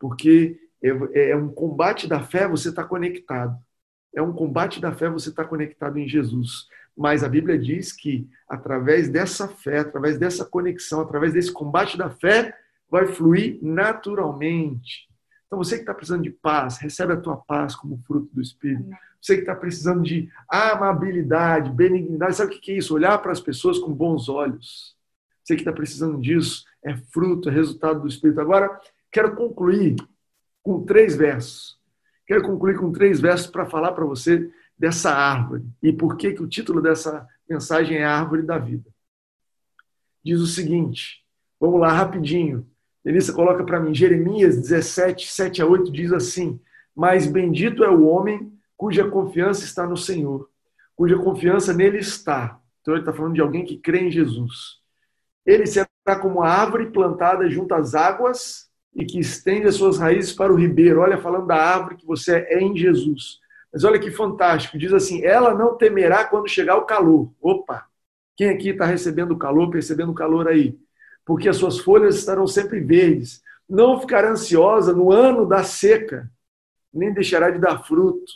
porque 0.00 0.58
é, 0.82 1.30
é 1.30 1.36
um 1.36 1.48
combate 1.48 2.08
da 2.08 2.20
fé, 2.20 2.48
você 2.48 2.70
está 2.70 2.82
conectado. 2.82 3.56
É 4.12 4.20
um 4.20 4.32
combate 4.32 4.80
da 4.80 4.90
fé, 4.90 5.08
você 5.08 5.28
está 5.28 5.44
conectado 5.44 5.96
em 5.96 6.08
Jesus. 6.08 6.66
Mas 6.96 7.22
a 7.22 7.28
Bíblia 7.28 7.56
diz 7.56 7.92
que 7.92 8.28
através 8.48 9.08
dessa 9.08 9.46
fé, 9.46 9.78
através 9.78 10.18
dessa 10.18 10.44
conexão, 10.44 11.02
através 11.02 11.32
desse 11.32 11.52
combate 11.52 11.96
da 11.96 12.10
fé, 12.10 12.52
vai 12.90 13.06
fluir 13.06 13.60
naturalmente. 13.62 15.08
Então 15.46 15.56
você 15.56 15.76
que 15.76 15.82
está 15.82 15.94
precisando 15.94 16.24
de 16.24 16.30
paz, 16.30 16.78
recebe 16.78 17.12
a 17.12 17.20
tua 17.20 17.36
paz 17.36 17.76
como 17.76 18.02
fruto 18.08 18.28
do 18.34 18.42
Espírito. 18.42 18.90
Você 19.22 19.36
que 19.36 19.42
está 19.42 19.54
precisando 19.54 20.02
de 20.02 20.28
amabilidade, 20.48 21.70
benignidade, 21.70 22.34
sabe 22.34 22.56
o 22.56 22.60
que 22.60 22.72
é 22.72 22.78
isso? 22.78 22.92
Olhar 22.92 23.16
para 23.18 23.30
as 23.30 23.40
pessoas 23.40 23.78
com 23.78 23.92
bons 23.92 24.28
olhos. 24.28 24.98
Você 25.50 25.56
que 25.56 25.62
está 25.62 25.72
precisando 25.72 26.20
disso, 26.20 26.64
é 26.80 26.96
fruto, 26.96 27.48
é 27.48 27.52
resultado 27.52 28.02
do 28.02 28.06
Espírito. 28.06 28.40
Agora, 28.40 28.80
quero 29.10 29.34
concluir 29.34 29.96
com 30.62 30.84
três 30.84 31.16
versos. 31.16 31.76
Quero 32.24 32.42
concluir 32.42 32.78
com 32.78 32.92
três 32.92 33.20
versos 33.20 33.48
para 33.48 33.66
falar 33.66 33.90
para 33.90 34.04
você 34.04 34.48
dessa 34.78 35.10
árvore 35.10 35.64
e 35.82 35.92
por 35.92 36.16
que, 36.16 36.34
que 36.34 36.42
o 36.42 36.46
título 36.46 36.80
dessa 36.80 37.26
mensagem 37.48 37.98
é 37.98 38.04
Árvore 38.04 38.42
da 38.42 38.58
Vida. 38.58 38.88
Diz 40.22 40.38
o 40.40 40.46
seguinte, 40.46 41.24
vamos 41.58 41.80
lá 41.80 41.92
rapidinho. 41.92 42.64
Melissa 43.04 43.32
coloca 43.32 43.64
para 43.64 43.80
mim, 43.80 43.92
Jeremias 43.92 44.56
17, 44.56 45.26
7 45.26 45.62
a 45.62 45.66
8 45.66 45.90
diz 45.90 46.12
assim: 46.12 46.60
Mas 46.94 47.26
bendito 47.26 47.82
é 47.82 47.90
o 47.90 48.06
homem 48.06 48.52
cuja 48.76 49.10
confiança 49.10 49.64
está 49.64 49.84
no 49.84 49.96
Senhor, 49.96 50.48
cuja 50.94 51.18
confiança 51.18 51.74
nele 51.74 51.98
está. 51.98 52.60
Então 52.80 52.94
ele 52.94 53.02
está 53.02 53.12
falando 53.12 53.34
de 53.34 53.40
alguém 53.40 53.64
que 53.64 53.76
crê 53.76 54.02
em 54.02 54.12
Jesus. 54.12 54.79
Ele 55.50 55.66
será 55.66 55.88
como 56.20 56.42
a 56.42 56.48
árvore 56.48 56.90
plantada 56.92 57.50
junto 57.50 57.74
às 57.74 57.94
águas 57.96 58.70
e 58.94 59.04
que 59.04 59.18
estende 59.18 59.66
as 59.66 59.74
suas 59.74 59.98
raízes 59.98 60.32
para 60.32 60.52
o 60.52 60.56
ribeiro. 60.56 61.00
Olha, 61.00 61.18
falando 61.18 61.48
da 61.48 61.56
árvore 61.56 61.96
que 61.96 62.06
você 62.06 62.46
é 62.48 62.60
em 62.60 62.76
Jesus. 62.76 63.40
Mas 63.72 63.82
olha 63.82 63.98
que 63.98 64.12
fantástico. 64.12 64.78
Diz 64.78 64.92
assim: 64.92 65.24
ela 65.24 65.52
não 65.52 65.76
temerá 65.76 66.24
quando 66.24 66.48
chegar 66.48 66.76
o 66.76 66.84
calor. 66.84 67.32
Opa! 67.40 67.84
Quem 68.36 68.48
aqui 68.48 68.68
está 68.70 68.84
recebendo 68.84 69.36
calor, 69.36 69.70
percebendo 69.70 70.14
calor 70.14 70.46
aí? 70.46 70.78
Porque 71.26 71.48
as 71.48 71.56
suas 71.56 71.80
folhas 71.80 72.14
estarão 72.14 72.46
sempre 72.46 72.78
verdes. 72.78 73.42
Não 73.68 74.00
ficará 74.00 74.30
ansiosa 74.30 74.92
no 74.92 75.10
ano 75.10 75.46
da 75.46 75.64
seca, 75.64 76.30
nem 76.94 77.12
deixará 77.12 77.50
de 77.50 77.58
dar 77.58 77.82
fruto. 77.82 78.32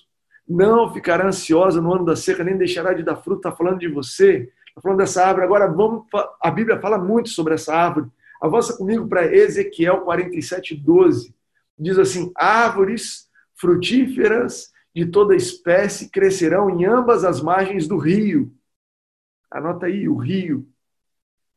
Não 0.49 0.93
ficará 0.93 1.27
ansiosa 1.29 1.81
no 1.81 1.95
ano 1.95 2.05
da 2.05 2.17
seca, 2.17 2.43
nem 2.43 2.57
deixará 2.57 2.93
de 2.93 3.05
dar 3.05 3.17
fruto. 3.17 3.39
Está 3.39 3.53
falando 3.53 3.79
de 3.79 3.89
você, 3.89 4.51
está 4.75 4.81
falando 4.83 4.99
dessa 4.99 5.25
árvore. 5.25 5.47
Agora, 5.47 5.69
vamos, 5.69 6.07
a 6.43 6.51
Bíblia 6.51 6.81
fala 6.81 6.99
muito 6.99 7.29
sobre 7.29 7.55
essa 7.55 7.75
árvore. 7.75 8.11
Avança 8.43 8.77
comigo 8.77 9.09
para 9.09 9.33
Ezequiel 9.33 10.01
47, 10.01 10.75
12. 10.75 11.35
Diz 11.79 11.99
assim: 11.99 12.33
árvores 12.35 13.31
frutíferas 13.55 14.73
de 14.95 15.07
toda 15.07 15.35
espécie 15.35 16.11
crescerão 16.11 16.69
em 16.69 16.85
ambas 16.85 17.25
as 17.25 17.41
margens 17.41 17.87
do 17.87 17.97
rio. 17.97 18.53
Anota 19.51 19.87
aí, 19.87 20.09
o 20.09 20.17
rio. 20.17 20.69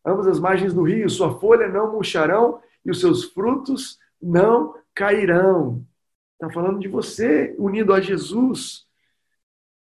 Ambas 0.06 0.28
as 0.28 0.40
margens 0.40 0.74
do 0.74 0.84
rio, 0.84 1.10
sua 1.10 1.38
folha 1.40 1.68
não 1.68 1.92
murcharão 1.92 2.62
e 2.86 2.92
os 2.92 3.00
seus 3.00 3.26
frutos 3.26 4.00
não 4.22 4.76
cairão. 4.96 5.86
Está 6.34 6.50
falando 6.54 6.80
de 6.80 6.88
você 6.88 7.56
unido 7.58 7.94
a 7.94 8.00
Jesus. 8.00 8.86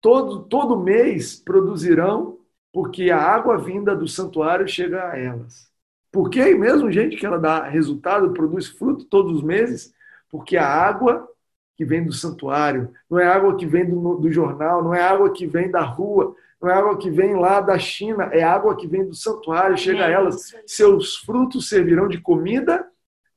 Todo, 0.00 0.44
todo 0.44 0.82
mês 0.82 1.36
produzirão, 1.36 2.38
porque 2.76 3.10
a 3.10 3.18
água 3.18 3.56
vinda 3.56 3.96
do 3.96 4.06
santuário 4.06 4.68
chega 4.68 5.08
a 5.08 5.18
elas. 5.18 5.66
Por 6.12 6.28
que 6.28 6.54
mesmo, 6.54 6.92
gente, 6.92 7.16
que 7.16 7.24
ela 7.24 7.38
dá 7.38 7.66
resultado, 7.66 8.34
produz 8.34 8.66
fruto 8.66 9.06
todos 9.06 9.38
os 9.38 9.42
meses? 9.42 9.94
Porque 10.28 10.58
a 10.58 10.68
água 10.68 11.26
que 11.74 11.86
vem 11.86 12.04
do 12.04 12.12
santuário, 12.12 12.92
não 13.08 13.18
é 13.18 13.26
água 13.26 13.56
que 13.56 13.64
vem 13.64 13.88
do, 13.88 14.16
do 14.16 14.30
jornal, 14.30 14.84
não 14.84 14.92
é 14.92 15.00
água 15.00 15.32
que 15.32 15.46
vem 15.46 15.70
da 15.70 15.80
rua, 15.80 16.36
não 16.60 16.68
é 16.68 16.74
água 16.74 16.98
que 16.98 17.10
vem 17.10 17.34
lá 17.34 17.62
da 17.62 17.78
China, 17.78 18.24
é 18.24 18.42
água 18.42 18.76
que 18.76 18.86
vem 18.86 19.06
do 19.06 19.14
santuário, 19.14 19.78
chega 19.78 20.04
a 20.04 20.10
elas. 20.10 20.54
Seus 20.66 21.16
frutos 21.16 21.70
servirão 21.70 22.06
de 22.06 22.20
comida, 22.20 22.86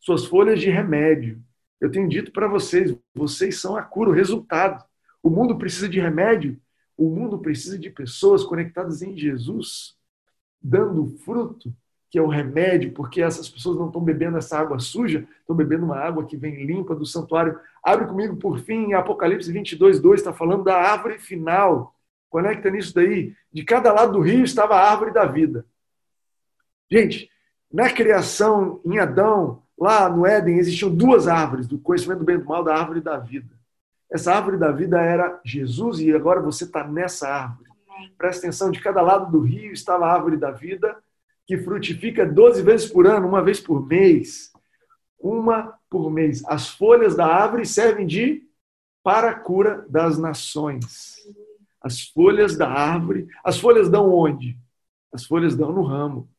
suas 0.01 0.25
folhas 0.25 0.59
de 0.59 0.69
remédio. 0.69 1.41
Eu 1.79 1.89
tenho 1.89 2.09
dito 2.09 2.33
para 2.33 2.45
vocês, 2.45 2.93
vocês 3.15 3.57
são 3.61 3.77
a 3.77 3.83
cura, 3.83 4.09
o 4.09 4.13
resultado. 4.13 4.83
O 5.23 5.29
mundo 5.29 5.57
precisa 5.57 5.87
de 5.87 5.97
remédio, 5.97 6.59
o 6.99 7.09
mundo 7.09 7.39
precisa 7.39 7.79
de 7.79 7.89
pessoas 7.89 8.43
conectadas 8.43 9.01
em 9.01 9.15
Jesus, 9.15 9.95
dando 10.61 11.07
fruto 11.23 11.73
que 12.09 12.17
é 12.17 12.21
o 12.21 12.27
remédio, 12.27 12.91
porque 12.91 13.21
essas 13.21 13.47
pessoas 13.47 13.77
não 13.77 13.87
estão 13.87 14.01
bebendo 14.01 14.37
essa 14.37 14.57
água 14.57 14.79
suja, 14.79 15.27
estão 15.39 15.55
bebendo 15.55 15.85
uma 15.85 15.97
água 15.97 16.25
que 16.25 16.35
vem 16.35 16.65
limpa 16.65 16.95
do 16.95 17.05
santuário. 17.05 17.59
Abre 17.83 18.07
comigo, 18.07 18.35
por 18.35 18.59
fim, 18.59 18.93
Apocalipse 18.93 19.51
22, 19.51 19.99
2, 19.99 20.19
está 20.19 20.33
falando 20.33 20.63
da 20.63 20.75
árvore 20.75 21.19
final. 21.19 21.95
Conecta 22.27 22.69
nisso 22.71 22.95
daí. 22.95 23.35
De 23.53 23.63
cada 23.63 23.93
lado 23.93 24.13
do 24.13 24.21
rio 24.21 24.43
estava 24.43 24.75
a 24.75 24.91
árvore 24.91 25.13
da 25.13 25.25
vida. 25.25 25.65
Gente, 26.91 27.29
na 27.71 27.91
criação, 27.91 28.81
em 28.83 28.97
Adão, 28.97 29.61
lá 29.79 30.09
no 30.09 30.25
Éden, 30.25 30.57
existiam 30.57 30.93
duas 30.93 31.27
árvores, 31.27 31.67
do 31.67 31.77
conhecimento 31.77 32.19
do 32.19 32.25
bem 32.25 32.37
e 32.37 32.39
do 32.39 32.45
mal, 32.45 32.63
da 32.63 32.75
árvore 32.75 33.01
da 33.01 33.17
vida. 33.17 33.58
Essa 34.11 34.33
árvore 34.33 34.57
da 34.57 34.71
vida 34.71 34.99
era 34.99 35.39
Jesus 35.43 35.99
e 35.99 36.13
agora 36.13 36.41
você 36.41 36.63
está 36.63 36.83
nessa 36.83 37.27
árvore. 37.27 37.69
Presta 38.17 38.47
atenção, 38.47 38.71
de 38.71 38.79
cada 38.79 39.01
lado 39.01 39.31
do 39.31 39.41
rio 39.41 39.71
estava 39.71 40.05
a 40.05 40.13
árvore 40.13 40.37
da 40.37 40.51
vida, 40.51 40.97
que 41.45 41.57
frutifica 41.57 42.25
12 42.25 42.61
vezes 42.61 42.91
por 42.91 43.05
ano, 43.05 43.27
uma 43.27 43.43
vez 43.43 43.59
por 43.59 43.85
mês. 43.85 44.51
Uma 45.19 45.77
por 45.89 46.09
mês. 46.09 46.43
As 46.45 46.69
folhas 46.69 47.15
da 47.15 47.25
árvore 47.25 47.65
servem 47.65 48.07
de 48.07 48.47
para 49.03 49.31
a 49.31 49.35
cura 49.35 49.85
das 49.89 50.17
nações. 50.17 51.15
As 51.81 52.01
folhas 52.01 52.57
da 52.57 52.69
árvore, 52.69 53.27
as 53.43 53.57
folhas 53.59 53.89
dão 53.89 54.13
onde? 54.13 54.57
As 55.11 55.25
folhas 55.25 55.55
dão 55.55 55.71
no 55.71 55.81
ramo. 55.81 56.29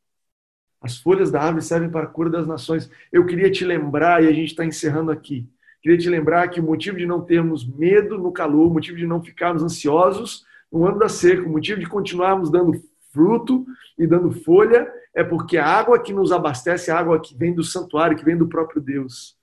As 0.81 0.97
folhas 0.97 1.31
da 1.31 1.43
árvore 1.43 1.65
servem 1.65 1.91
para 1.91 2.05
a 2.05 2.11
cura 2.11 2.31
das 2.31 2.47
nações. 2.47 2.91
Eu 3.13 3.27
queria 3.27 3.51
te 3.51 3.65
lembrar, 3.65 4.23
e 4.23 4.29
a 4.29 4.33
gente 4.33 4.51
está 4.51 4.65
encerrando 4.65 5.11
aqui, 5.11 5.49
queria 5.83 5.99
te 5.99 6.09
lembrar 6.09 6.49
que 6.49 6.61
o 6.61 6.63
motivo 6.63 6.97
de 6.97 7.07
não 7.07 7.21
termos 7.21 7.67
medo 7.67 8.19
no 8.19 8.33
calor, 8.33 8.69
o 8.69 8.75
motivo 8.75 8.97
de 8.97 9.07
não 9.07 9.23
ficarmos 9.23 9.63
ansiosos 9.63 10.45
no 10.71 10.87
ano 10.87 10.99
da 10.99 11.09
seca, 11.09 11.43
o 11.43 11.51
motivo 11.51 11.81
de 11.81 11.87
continuarmos 11.87 12.51
dando 12.51 12.81
fruto 13.13 13.67
e 13.99 14.07
dando 14.07 14.31
folha, 14.31 14.91
é 15.15 15.25
porque 15.25 15.57
a 15.59 15.67
água 15.67 15.99
que 15.99 16.13
nos 16.13 16.31
abastece 16.31 16.91
é 16.91 16.95
a 16.95 16.99
água 16.99 17.21
que 17.21 17.37
vem 17.37 17.53
do 17.53 17.65
santuário, 17.65 18.17
que 18.17 18.25
vem 18.25 18.37
do 18.37 18.47
próprio 18.47 18.81
Deus. 18.81 19.37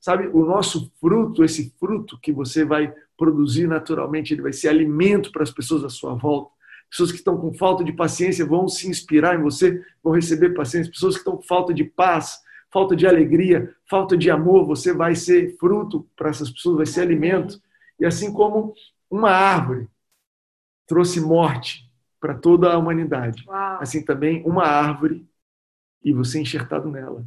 Sabe, 0.00 0.28
o 0.28 0.44
nosso 0.44 0.92
fruto, 1.00 1.42
esse 1.42 1.72
fruto 1.80 2.18
que 2.20 2.30
você 2.30 2.64
vai 2.64 2.92
produzir 3.16 3.66
naturalmente, 3.66 4.34
ele 4.34 4.42
vai 4.42 4.52
ser 4.52 4.68
alimento 4.68 5.32
para 5.32 5.42
as 5.42 5.50
pessoas 5.50 5.82
à 5.82 5.88
sua 5.88 6.14
volta. 6.14 6.50
Pessoas 6.90 7.10
que 7.10 7.16
estão 7.16 7.38
com 7.38 7.54
falta 7.54 7.82
de 7.82 7.92
paciência 7.92 8.44
vão 8.44 8.68
se 8.68 8.88
inspirar 8.88 9.34
em 9.34 9.42
você, 9.42 9.82
vão 10.02 10.12
receber 10.12 10.50
paciência. 10.50 10.92
Pessoas 10.92 11.14
que 11.14 11.20
estão 11.20 11.36
com 11.36 11.42
falta 11.42 11.72
de 11.72 11.84
paz, 11.84 12.38
falta 12.74 12.96
de 12.96 13.06
alegria, 13.06 13.72
falta 13.88 14.16
de 14.18 14.28
amor, 14.28 14.66
você 14.66 14.92
vai 14.92 15.14
ser 15.14 15.56
fruto 15.58 16.10
para 16.16 16.28
essas 16.28 16.50
pessoas, 16.50 16.78
vai 16.78 16.86
ser 16.86 17.02
alimento. 17.02 17.62
E 18.00 18.04
assim 18.04 18.32
como 18.32 18.74
uma 19.08 19.30
árvore 19.30 19.88
trouxe 20.84 21.20
morte 21.20 21.88
para 22.18 22.34
toda 22.34 22.72
a 22.72 22.76
humanidade. 22.76 23.44
Uau. 23.46 23.78
Assim 23.80 24.04
também, 24.04 24.42
uma 24.44 24.64
árvore, 24.64 25.24
e 26.02 26.12
você 26.12 26.40
enxertado 26.40 26.90
nela, 26.90 27.24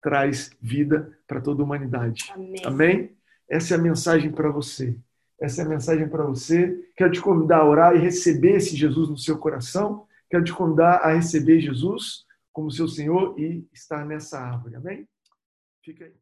traz 0.00 0.52
vida 0.62 1.18
para 1.26 1.40
toda 1.40 1.62
a 1.62 1.64
humanidade. 1.64 2.30
Amém? 2.32 2.62
Amém? 2.64 3.16
Essa 3.48 3.74
é 3.74 3.76
a 3.76 3.80
mensagem 3.80 4.30
para 4.30 4.50
você. 4.50 4.96
Essa 5.40 5.62
é 5.62 5.64
a 5.64 5.68
mensagem 5.68 6.08
para 6.08 6.22
você. 6.22 6.88
Quero 6.96 7.10
te 7.10 7.20
convidar 7.20 7.58
a 7.58 7.68
orar 7.68 7.96
e 7.96 7.98
receber 7.98 8.58
esse 8.58 8.76
Jesus 8.76 9.08
no 9.08 9.18
seu 9.18 9.36
coração. 9.36 10.06
Quero 10.30 10.44
te 10.44 10.52
convidar 10.52 10.98
a 10.98 11.12
receber 11.12 11.58
Jesus 11.58 12.24
como 12.52 12.70
seu 12.70 12.88
Senhor 12.88 13.38
e 13.38 13.68
estar 13.72 14.04
nessa 14.06 14.38
árvore. 14.38 14.76
Amém? 14.76 15.08
Fica 15.84 16.04
aí. 16.04 16.14